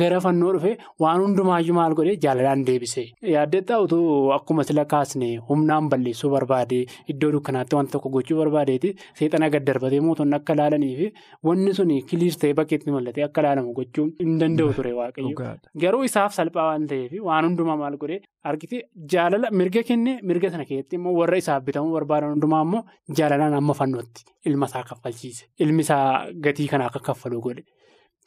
gara 0.00 0.18
fannoo 0.24 0.52
dhufe 0.56 0.72
waan 1.04 1.20
hundumaayyuu 1.24 1.76
maal 1.76 1.94
godhee 2.00 2.16
jaalalaan 2.24 2.64
deebise. 2.68 3.04
Yaaddeettaa 3.34 3.78
utuu 3.84 4.32
akkuma 4.36 4.64
sila 4.70 4.84
kaasne 4.92 5.28
humnaan 5.50 5.88
balleessuu 5.92 6.30
barbaade 6.34 6.80
iddoo 7.14 7.30
dukkanaatti 7.36 7.76
wanta 7.78 7.92
tokko 7.96 8.10
gochuu 8.16 8.38
barbaadeeti 8.40 8.90
seexana 9.20 9.50
gad 9.56 9.64
darbatee 9.70 10.00
mootonni 10.08 10.36
akka 10.40 10.52
ilaalanii 10.58 10.96
fi 11.00 11.06
wanni 11.50 11.74
sun 11.78 11.94
kiliir 12.10 12.34
ta'ee 12.42 12.54
bakkeetti 12.62 12.90
mallatee 12.96 13.24
akka 13.28 13.40
ilaalamu 13.46 13.72
gochuu 13.78 14.08
hin 14.24 14.34
danda'u 14.42 14.74
ture 14.80 14.92
waaqayyo. 14.98 15.56
Garuu 15.86 16.02
isaaf 16.10 16.34
salphaa 16.40 16.66
waan 16.72 16.88
ta'eef 16.94 17.14
waan 17.30 17.44
hundumaa 17.50 17.76
maal 17.84 17.96
godhee 18.02 18.20
argite 18.50 18.76
jaalala 19.16 19.50
mirga 19.62 19.82
kenne 19.92 20.18
mirga 20.30 20.50
sana 20.56 20.64
keessatti 20.70 20.98
immoo 21.00 21.14
warra 21.22 21.38
isaaf 21.44 21.62
bitamuu 21.70 21.94
barbaadan 22.00 22.34
hundumaa 22.34 22.62
immoo 22.66 22.82
jaalalaan 23.20 23.54
amma 23.62 23.74
fannootti 23.82 24.26
ilma 24.50 24.66
isaa 25.84 26.10
gatii 26.64 26.68
kana 26.70 26.86
akka 26.86 27.00
kaffalu 27.00 27.40
godhe. 27.40 27.64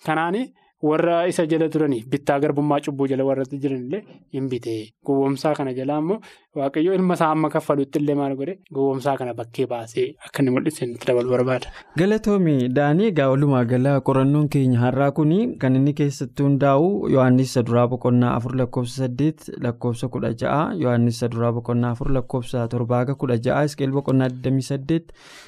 Kanaan 0.05 0.35
warra 0.81 1.27
isa 1.27 1.45
jala 1.51 1.69
turanii 1.69 2.03
bittaa 2.09 2.39
garbummaa 2.39 2.79
cubbuu 2.85 3.07
jala 3.07 3.23
warratti 3.25 3.57
jiranillee 3.63 4.03
hin 4.33 4.49
bitee. 4.49 4.89
Gowwoomsaa 5.05 5.53
kana 5.55 5.73
jalaa 5.73 5.97
immoo 6.03 6.19
waaqayyo 6.55 6.93
ilma 6.93 7.13
isaa 7.17 7.31
amma 7.35 7.49
kaffaluutti 7.49 7.99
illee 7.99 8.15
maal 8.19 8.35
godhe 8.35 8.55
gowwoomsaa 8.73 9.15
kana 9.17 9.33
bakkee 9.33 9.65
baasee 9.71 10.05
akka 10.25 10.41
inni 10.43 10.51
mul'ise 10.55 10.85
itti 10.85 11.07
dabalu 11.07 11.29
barbaada. 11.35 11.71
Galatoomii 11.97 12.67
Daanii 12.69 13.07
egaa 13.11 13.29
walumaa 13.29 13.63
gala 13.65 13.95
qorannoon 14.09 14.49
keenya 14.49 14.79
har'aa 14.83 15.11
kuni 15.19 15.39
kan 15.63 15.75
inni 15.75 15.93
keessatti 16.01 16.43
hundaa'u 16.43 17.09
Yohaannis 17.15 17.53
Saduraa 17.57 17.87
Boqonnaa 17.87 18.35
afur 18.35 18.55
lakkoofsa 18.61 19.01
saddeet 19.03 19.49
lakkoofsa 19.67 20.07
kudha 20.13 20.33
ja'a 20.43 20.61
Yohaannis 20.83 21.19
Saduraa 21.23 21.51
Boqonnaa 21.57 21.91
afur 21.97 22.11
lakkoofsa 22.19 22.67
torbaa 22.67 22.99
haga 23.03 23.15
kudha 23.15 23.37
ja'a 23.49 23.63
Iskeel 23.71 23.91
Boqonnaa 23.97 24.29
28 24.29 25.01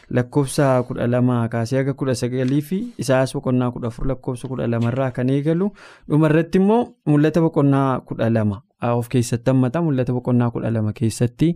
lakkoofsa 0.10 0.84
kudha 0.88 1.08
lama 1.08 1.40
kaasee 1.50 1.78
haga 1.78 1.94
kudha 1.94 2.16
sagalii 2.16 2.62
fi 2.62 2.80
Isaayyaas 2.98 3.34
Boqonnaa 3.38 3.72
kudha 3.72 3.88
afur 3.94 4.08
lakkoofsa 4.14 4.48
kudha 4.48 4.68
lamarraa 4.68 5.12
kan 5.20 5.30
eegalu 5.36 5.70
dhumarratti 6.10 6.64
immoo 6.64 6.82
mul'ata 7.12 7.44
boqonnaa 7.46 7.88
kudha 8.08 8.30
lama. 8.40 8.64
Of 8.88 9.08
keessatti 9.14 9.50
hammata 9.52 9.82
mul'ata 9.86 10.14
boqonnaa 10.16 10.50
kudha 10.56 10.70
lama 10.74 10.92
keessatti 11.00 11.48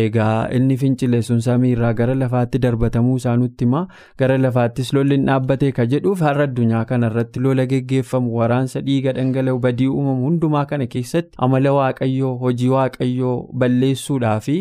egaa 0.00 0.48
inni 0.56 0.76
fincile 0.80 1.20
sun 1.28 1.38
samiirraa 1.46 1.92
gara 2.00 2.14
lafaatti 2.22 2.58
darbatamuu 2.64 3.14
isaa 3.20 3.36
nutti 3.42 3.64
himaa 3.64 3.86
gara 4.22 4.36
lafaattis 4.38 4.92
lolli 4.96 5.16
hin 5.16 5.24
dhaabbatee 5.30 5.70
ka 5.78 5.86
jedhuuf 5.92 6.20
har'a 6.26 6.44
addunyaa 6.48 6.82
kanarratti 6.90 7.40
lola 7.46 7.66
geggeeffamu 7.70 8.36
waraansa 8.40 8.80
dhiiga 8.88 9.12
dhangala'u 9.18 9.58
badii 9.66 9.86
uumamu 9.94 10.26
hundumaa 10.28 10.64
kana 10.74 10.86
keessatti 10.96 11.38
amala 11.48 11.72
waaqayyoo 11.78 12.34
hojii 12.44 12.68
waaqayyoo 12.74 13.34
balleessuudhaa 13.64 14.36
fi 14.48 14.58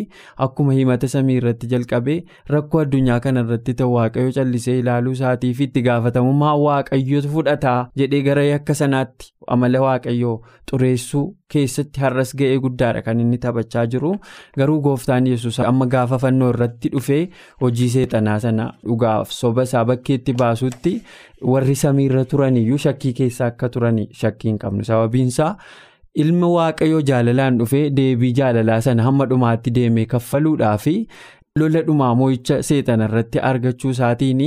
akkuma 0.47 0.73
himata 0.79 1.07
samiirratti 1.15 1.67
jalqabee 1.75 2.19
rakkoo 2.55 2.81
addunyaa 2.85 3.19
kanarratti 3.27 3.73
ta'u 3.83 3.93
waaqayyoo 3.97 4.31
callisee 4.39 4.79
ilaaluu 4.85 5.17
isaatii 5.19 5.53
fi 5.59 5.63
itti 5.71 5.81
gaafatamummaa 5.89 6.55
waaqayyootu 6.67 7.29
fudhataa 7.35 7.79
jedhee 8.03 8.21
gara 8.29 8.43
yakka 8.53 8.73
sanaatti 8.83 9.33
amala 9.55 9.81
waaqayyoo 9.85 10.35
xureessuu 10.71 11.23
keessatti 11.53 12.01
har'as 12.03 12.33
ga'ee 12.41 12.59
guddaadha 12.65 13.01
kan 13.07 13.19
inni 13.23 13.37
taphachaa 13.45 13.85
jiru 13.95 14.11
garuu 14.61 14.77
gooftaan 14.87 15.27
yesus 15.31 15.59
amma 15.71 15.87
gaafa 15.95 16.19
fannoo 16.25 16.49
irratti 16.55 16.89
dhufee 16.95 17.21
hojii 17.65 17.89
seexanaa 17.95 18.37
sana 18.45 18.69
dhugaaf 18.85 19.31
soba 19.39 19.63
isaa 19.71 19.85
bakkeetti 19.91 20.33
baasutti 20.43 20.95
warri 21.55 21.75
samiirra 21.83 22.25
turaniyyuu 22.35 22.77
shakkii 22.87 23.13
keessa 23.21 23.45
akka 23.51 23.69
turanii 23.75 24.07
shakkii 24.21 24.49
hin 24.53 24.59
qabnu 24.65 24.83
sababiinsaa. 24.91 25.51
ilma 26.21 26.47
waaqayyoo 26.51 26.99
jaalalaan 27.07 27.57
dhufee 27.59 27.81
deebii 27.97 28.29
jaalalaa 28.37 28.77
sana 28.85 29.03
hamma 29.07 29.25
dhumaatti 29.31 29.73
deemee 29.75 30.05
kaffaluudhaa 30.13 30.71
fi 30.85 30.93
lola 31.59 31.81
dhumaa 31.87 32.13
moo'icha 32.21 32.57
seexana 32.69 33.05
irratti 33.09 33.39
argachuu 33.49 33.91
isaatiin 33.95 34.41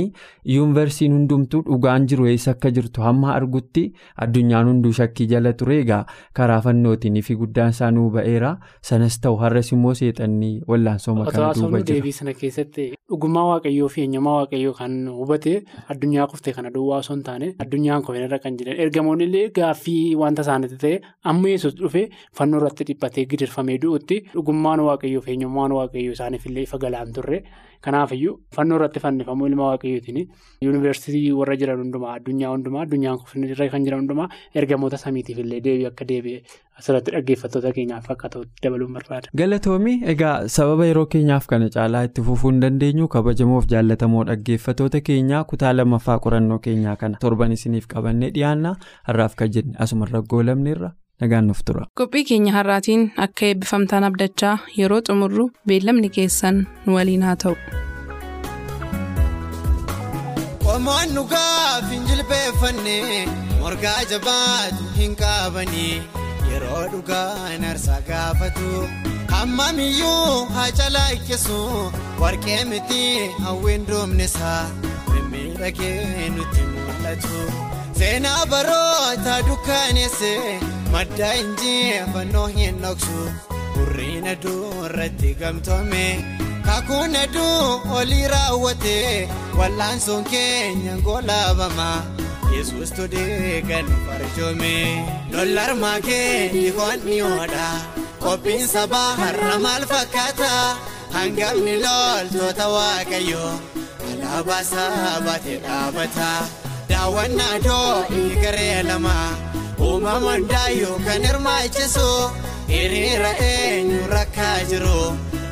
yuunivarsiitiin 0.55 1.13
hundumtuu 1.17 1.61
dhugaan 1.67 2.07
jiru 2.11 2.25
eessa 2.31 2.51
akka 2.55 2.71
jirtu 2.77 3.01
hamma 3.07 3.33
argutti 3.35 3.83
addunyaan 4.25 4.67
hunduu 4.71 4.91
shakkii 4.99 5.27
jala 5.33 5.53
ture. 5.53 5.77
Egaa 5.81 6.05
karaa 6.33 6.61
fannootiin 6.61 7.21
fi 7.27 7.35
guddaan 7.35 7.69
isaa 7.75 7.91
nuu 7.91 8.09
ba'eera. 8.15 8.55
Sanas 8.81 9.19
ta'u 9.21 9.35
har'as 9.43 9.71
immoo 9.75 9.93
seexanni 10.01 10.51
wallaansooma 10.67 11.25
kana 11.31 11.53
duuba 11.59 11.77
jira. 11.81 11.93
deebii 11.93 12.11
sana 12.19 12.33
keessatti 12.33 12.87
dhugummaa 13.11 13.45
waaqayyoo 13.51 13.89
fi 13.95 14.01
eenyummaa 14.05 14.35
waaqayyoo 14.39 14.73
kan 14.79 14.97
hubate 15.19 15.53
addunyaa 15.95 16.27
kuftee 16.33 16.53
kana 16.57 16.69
duwwaa 16.73 16.97
osoo 17.03 17.15
hin 17.15 17.23
taane 17.29 17.53
addunyaan 17.65 18.03
kun 18.07 18.15
irra 18.23 18.39
kan 18.39 18.57
jiran. 18.57 18.79
Ergamoonni 18.85 19.23
illee 19.29 19.49
gaaffii 19.59 20.15
wanta 20.23 20.41
isaanitti 20.47 20.77
ta'e 20.83 21.01
amma 21.33 21.49
yesus 21.53 21.75
dhufe 21.81 22.03
fannoo 22.39 22.59
irratti 22.61 22.83
dhiphatee 22.91 23.25
gidirfamee 23.33 23.77
du'utti 23.85 24.19
dhugummaan 24.35 24.79
waaqayyoo 24.89 25.21
fi 25.25 25.31
eenyummaan 25.35 25.71
waaqayyoo 25.79 26.13
isaaniif 26.17 26.45
illee 26.51 26.63
ifa 26.69 26.77
galaan 27.01 27.13
turre. 27.13 27.43
Kanaafiyyuu 27.85 28.33
fannoo 28.55 28.75
irratti 28.77 28.99
fannifamuu 29.03 29.47
ilma 29.49 29.63
waaqayyootiin 29.71 30.27
yuunivarsiitii 30.65 31.31
warra 31.37 31.55
jiran 31.61 31.79
hundumaa 31.81 32.11
addunyaa 32.19 32.51
hundumaa 32.51 32.83
addunyaan 32.85 33.47
irra 33.53 33.67
kan 33.71 33.85
jiran 33.87 33.99
hundumaa 34.03 34.27
ergamoota 34.61 34.97
samiitiif 35.03 35.39
illee 35.43 35.61
deebii 35.67 35.87
akka 35.89 36.05
deebi'e 36.11 36.43
asirratti 36.79 37.11
dhaggeeffattoota 37.15 37.71
keenyaaf 37.79 38.11
akka 38.15 38.29
ta'utti 38.35 38.61
dabaluun 38.67 38.93
barbaada. 38.99 39.27
galatoomii 39.37 39.97
egaa 40.13 40.35
sababa 40.57 40.85
yeroo 40.91 41.05
keenyaaf 41.17 41.47
kana 41.55 41.69
caalaa 41.79 42.03
itti 42.11 42.21
fufuu 42.29 42.51
hin 42.51 42.61
dandeenyu? 42.67 43.07
Kabajamoof 43.17 43.65
jaallatamoo 43.75 44.23
dhaggeeffattoota 44.31 45.01
keenyaa 45.11 45.43
kutaa 45.53 45.73
lammaffaa 45.77 46.19
qorannoo 46.27 46.59
keenyaa 46.69 46.95
kana 47.05 47.17
torban 47.27 47.51
isiniif 47.59 47.87
qabannee 47.95 48.29
dhiyaanna 48.37 48.75
har'aaf 49.09 49.35
kan 49.41 49.49
jenne 49.57 49.73
asumarra 49.85 50.21
goolabneerra 50.35 50.91
nagaan 50.91 51.00
nuuf 51.29 51.61
tura. 51.65 51.85
qophii 51.99 52.23
keenya 52.29 52.53
har'aatiin 52.57 53.03
akka 53.25 53.45
eebbifamtaan 53.49 54.03
abdachaa 54.09 54.55
yeroo 54.77 55.01
xumurru 55.07 55.45
beellamni 55.67 56.09
keessan 56.17 56.57
nu 56.85 56.95
waliin 56.97 57.23
haa 57.27 57.35
ta'u. 57.43 57.55
Qomoon 60.65 61.09
dhugaaf 61.15 61.85
hin 61.91 62.03
jilbeeffannee 62.09 63.25
morgaa 63.61 64.01
jabaatu 64.11 64.83
hin 64.97 65.15
qabanii 65.21 66.01
yeroo 66.51 66.83
dhugaan 66.93 67.63
harsa 67.69 67.97
gaafatu 68.09 68.69
hammamiyyuu 69.33 70.45
haa 70.55 70.69
calaaqqeessu 70.79 71.59
warqee 72.21 72.61
miti 72.71 73.03
hawwiin 73.45 73.87
doomnesaa 73.89 74.61
mimmiidhagee 75.13 76.29
nutti 76.37 76.61
mul'atu 76.73 77.41
seenaa 77.99 78.43
baroota 78.53 79.35
dukkaaneesse 79.49 80.33
madda 80.93 81.29
injifannoo 81.41 82.47
hin 82.57 82.79
dhoksu 82.83 83.19
burriin 83.73 84.27
aduu 84.33 84.69
irratti 84.85 85.33
gamtoome. 85.41 86.05
Kakuun 86.65 87.15
aduu 87.23 87.81
olii 87.99 88.27
raawwatee 88.33 89.29
wal'aansoon 89.59 90.23
keenya 90.31 90.95
ngolaabama 91.01 91.89
Yesuus 92.55 92.91
todee 92.97 93.61
kan 93.69 93.85
farjoome. 94.05 94.75
Lollarmaa 95.33 95.99
keenya 96.07 96.71
hoonni 96.77 97.17
oodha 97.31 97.67
qophiin 98.23 98.67
sabaa 98.75 99.11
har'a 99.21 99.53
maal 99.65 99.85
fakkaata 99.91 100.49
hangafni 101.15 101.75
loltoota 101.85 102.67
waaqayyoo 102.75 103.53
alaabaa 104.11 104.63
sabaatee 104.73 105.57
dhaabata 105.65 106.29
daawwannaa 106.89 107.55
doonii 107.67 108.35
garee 108.43 108.83
lama 108.89 109.15
uumamaan 109.87 110.47
daayuu 110.51 110.97
kan 111.05 111.21
hirmaachisu 111.27 112.07
hiriira 112.73 113.31
eenyu 113.51 114.01
rakkaa 114.15 114.57
jiru. 114.71 115.01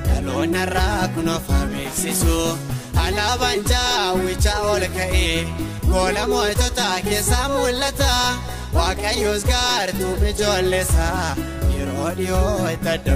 Dhaloonni 0.08 0.62
irraa 0.66 1.08
kunuunfaa 1.16 1.64
beeksisu 1.74 2.38
alaabaan 3.06 3.60
jaawwichaa 3.72 4.60
ol 4.74 4.86
ka'ee 4.98 5.38
goola 5.92 6.24
mootota 6.34 6.88
keessaa 7.08 7.46
mul'ata 7.54 8.12
waaqayyoos 8.78 9.44
gaartuu 9.52 10.16
ijoolleessaa 10.32 11.36
yeroo 11.78 12.12
dhiyoo 12.20 12.70
itti 12.74 12.90
adda 12.96 13.16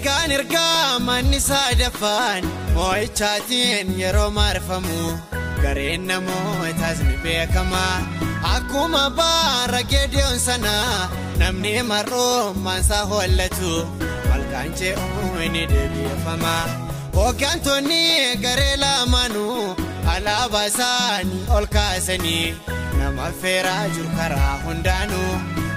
ergaan 0.00 0.30
ergaa 0.32 0.98
manni 1.06 1.40
saadaffaan 1.40 2.44
moo'ichaatiin 2.74 3.98
yeroo 4.00 4.30
marfamu. 4.30 5.18
Gareen 5.62 6.06
namootaas 6.08 6.98
ni 7.04 7.16
beekama 7.22 7.82
akkuma 8.54 9.10
baara 9.18 9.82
geediyoon 9.92 10.38
sana. 10.40 10.72
Namni 11.38 11.82
mar'ummaansaa 11.90 13.04
hollatu. 13.12 13.72
Malkaan 14.28 14.72
ce'uu 14.78 15.50
ni 15.52 15.66
deebiifama 15.72 16.54
hooggantoonni 17.14 18.36
garee 18.44 18.76
lamaanuu 18.76 19.76
alaabaa 20.14 20.64
isaanii 20.72 21.44
ol 21.56 21.66
kaasanii 21.74 22.54
nama 22.98 23.30
feeraa 23.42 23.88
jiru 23.94 24.08
karaa 24.16 24.54
hundaanuu 24.64 25.34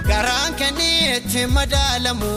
garaan 0.08 0.52
kan 0.60 0.76
itti 0.80 1.44
madaalamu 1.56 2.34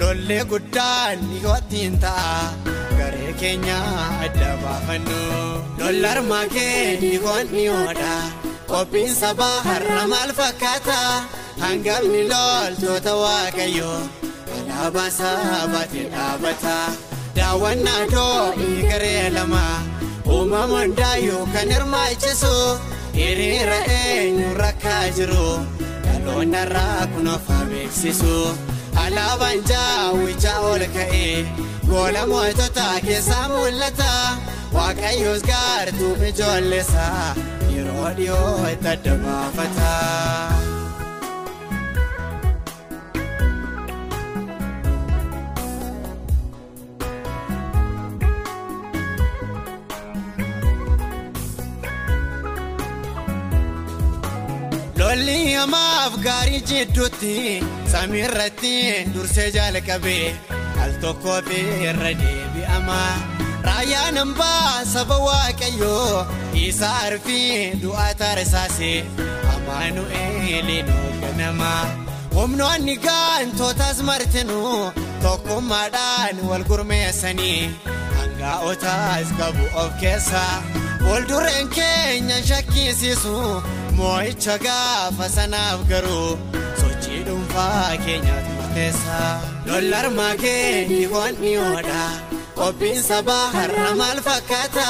lollee 0.00 0.44
guddaan 0.50 1.18
dhiyootiin 1.30 1.94
ta'a 2.02 2.54
garee 2.98 3.32
keenya 3.40 3.78
adda 4.24 4.50
baafannu 4.62 5.20
lollarmaa 5.80 6.46
kee 6.54 6.96
dhiigoon 7.02 7.46
dhiyoodha 7.52 8.14
qophiin 8.70 9.12
sabaa 9.22 9.58
har'a 9.68 10.02
maal 10.12 10.30
fakkaata 10.40 10.98
hangamni 11.62 12.22
loltoota 12.32 13.12
waaqayyo 13.22 13.92
alaabaa 14.58 15.10
sabaatee 15.20 16.06
dhaabata 16.14 16.76
daawwannaa 17.36 18.02
doonii 18.14 18.78
garee 18.90 19.30
lama. 19.36 19.64
Uumama 20.34 20.78
hundaayuu 20.82 21.42
kan 21.52 21.68
hirmaachisu 21.74 22.54
hiriira 23.18 23.78
eenyu 23.98 24.48
rakkaa 24.62 25.04
jiru 25.16 25.46
dhaloonni 26.30 26.58
irraa 26.62 27.06
kunuunfaa 27.14 27.64
beeksisu 27.70 28.34
alaabaan 29.04 29.62
jaawwichaa 29.70 30.58
ol 30.70 30.84
ka'ee 30.96 31.34
goola 31.90 32.22
mootota 32.32 32.86
keessaa 33.06 33.44
mul'ata 33.52 34.10
waaqayyoos 34.78 35.42
gaartuu 35.50 36.14
ijoollesaa 36.30 37.34
yeroo 37.74 38.10
dhiyoo 38.18 38.56
itti 38.72 38.88
adda 38.94 39.14
baafata. 39.24 39.90
Lolli 55.00 55.38
hamaaf 55.54 56.14
gaarii 56.26 56.60
jidduutti 56.70 57.34
samiirratti 57.92 58.72
dursee 59.14 59.48
jalqabee 59.56 60.26
al 60.84 60.92
tokkoo 61.04 61.38
fi 61.48 61.60
irra 61.88 62.12
deebi'ama 62.22 62.98
raayyaan 63.68 64.18
hambaa 64.22 64.84
saba 64.92 65.18
waaqayyoo 65.26 66.26
isaa 66.66 66.96
arfii 67.06 67.54
du'aa 67.84 68.10
taarisaase 68.22 68.90
amaanu'eeliin 69.54 70.92
hoogganama 70.98 71.72
humnoonni 72.36 72.96
gaantootaas 73.06 74.02
martinuu 74.10 74.76
tokkummaadhaan 75.24 76.44
wal 76.50 76.64
gurmeessanii 76.70 77.60
hangaa'otaas 78.18 79.28
qabu 79.40 79.64
of 79.84 79.90
keessaa 80.04 80.54
fuuldureen 81.02 81.68
keenya 81.78 82.38
shakkisiisu 82.52 83.36
moo'icha 84.00 84.54
gaafa 84.64 85.26
sanaaf 85.36 85.80
garuu 85.90 86.28
sochii 86.80 87.22
dhuunfaa 87.26 87.96
keenyaatu 88.04 88.50
murteessa 88.58 89.18
lollarmaa 89.68 90.34
kee 90.42 90.84
dhiigoon 90.90 91.34
dhiyoodha 91.42 92.04
qophiin 92.58 93.02
sabaa 93.08 93.46
har'a 93.56 93.88
maal 94.00 94.20
fakkaata 94.28 94.86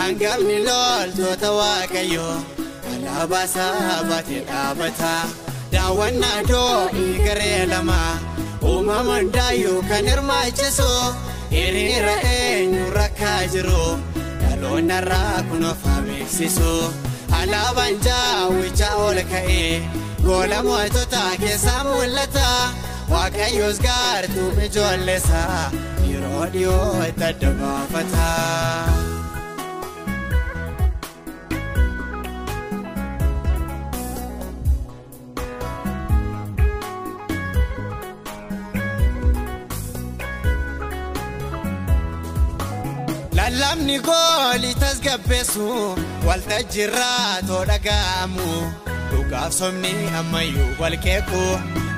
hangamni 0.00 0.56
loltoota 0.68 1.50
waaqayyo 1.58 2.28
alaabaa 2.92 3.46
sabaatee 3.56 4.42
dhaabata 4.50 5.12
daawwannaa 5.72 6.38
doonii 6.50 7.14
garee 7.26 7.66
lama. 7.72 8.00
Uumama 8.68 9.16
hundaayuu 9.18 9.82
kan 9.90 10.06
hirmaachisu 10.10 10.88
hiriira 11.50 12.14
eenyu 12.36 12.84
rakkaa 12.96 13.40
jiru 13.52 13.82
dhaloonni 14.40 14.94
irraa 15.00 15.42
kunuunfaa 15.50 16.00
beeksisu. 16.06 16.72
Alaabaan 17.48 17.96
jaawwichaa 18.06 18.94
ol 19.06 19.18
ka'ee 19.32 19.68
goola 20.24 20.58
mootota 20.66 21.22
keessaa 21.42 21.78
mul'ata 21.88 22.46
waaqayyoos 23.12 23.80
gaartuu 23.86 24.50
ijoollesaa 24.66 25.60
yeroo 26.10 26.46
dhiyoo 26.56 26.90
itti 27.08 27.24
adda 27.30 27.50
baafata. 27.60 28.26
lallabni 43.36 43.98
goolii 44.08 44.74
tasgabbeessu 44.82 45.66
waltajjiirraa 46.26 47.42
too 47.48 47.62
dhaga'amu 47.70 48.48
dhugaaf 49.10 49.52
somni 49.58 49.92
ammayyuu 50.20 50.70
wal 50.80 50.96
qeequ 51.06 51.30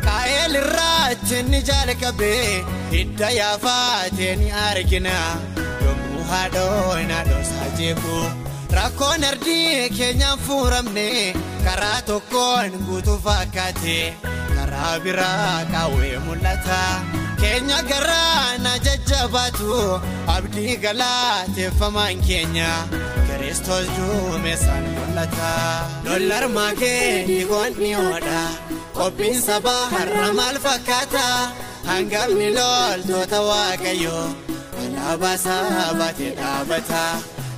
qaa'eel 0.07 0.55
irraatti 0.61 1.39
ni 1.51 1.61
jalqabee 1.69 2.45
hidda 2.95 3.29
yaafatee 3.41 4.33
ni 4.41 4.49
argina. 4.67 5.17
Yommuu 5.85 6.25
haadhoon 6.31 7.11
haadhoosaa 7.17 7.69
jeequ 7.79 8.05
rakkoon 8.79 9.25
ardii 9.31 9.89
keenyaan 9.99 10.39
fuuramne 10.47 11.07
karaa 11.65 12.01
tokkoon 12.11 12.71
guutuu 12.89 13.19
fakkaate. 13.27 13.97
Karaa 14.57 14.95
biraa 15.05 15.57
qaawwee 15.73 16.19
mul'ata. 16.27 16.81
keenya 17.41 17.77
garaana 17.91 18.73
jajjabaatu 19.11 20.01
abdii 20.37 20.77
galateeffamaan 20.83 22.21
keenya 22.27 22.71
kiristoos 23.27 23.89
duumessaan 23.97 24.85
mul'ata 24.95 25.51
lollarmaa 26.05 26.73
kee 26.81 27.25
dhiigoon 27.29 27.73
dhiyoodha 27.79 28.43
qophiin 28.99 29.43
sabaa 29.47 29.91
har'a 29.95 30.29
maal 30.39 30.59
fakkaata 30.67 31.27
hangamni 31.91 32.49
loltoota 32.59 33.41
waaqayyo 33.49 34.19
alaabaa 34.83 35.37
sabaatee 35.47 36.31
dhaabata 36.39 37.03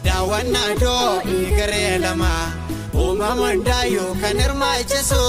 daawwannaa 0.05 0.71
doonii 0.81 1.51
garee 1.57 1.99
lama. 2.05 2.33
Uumama 2.95 3.47
hundaayuu 3.53 4.15
kan 4.23 4.41
hirmaachisu 4.45 5.23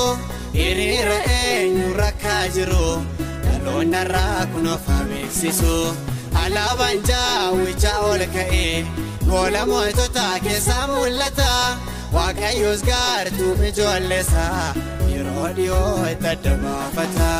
hiriira 0.53 1.19
eenyu 1.39 1.93
rakkaa 1.99 2.47
jiru. 2.55 2.88
dhaloonni 3.43 3.97
irraa 4.01 4.45
kunuunfaa 4.53 5.03
beeksisu 5.09 5.75
alaabaan 6.45 6.99
jaawwichaa 7.10 7.99
ol 8.12 8.23
ka'ee 8.36 8.86
goola 9.29 9.62
mootota 9.71 10.25
keessaa 10.45 10.86
mul'ata 10.93 11.51
waaqayyoos 12.15 12.82
gaartuu 12.89 13.53
ijoollesaa 13.69 14.63
yeroo 15.13 15.49
dhiyoo 15.60 15.93
itti 16.13 16.27
adda 16.34 16.53
baafata. 16.63 17.32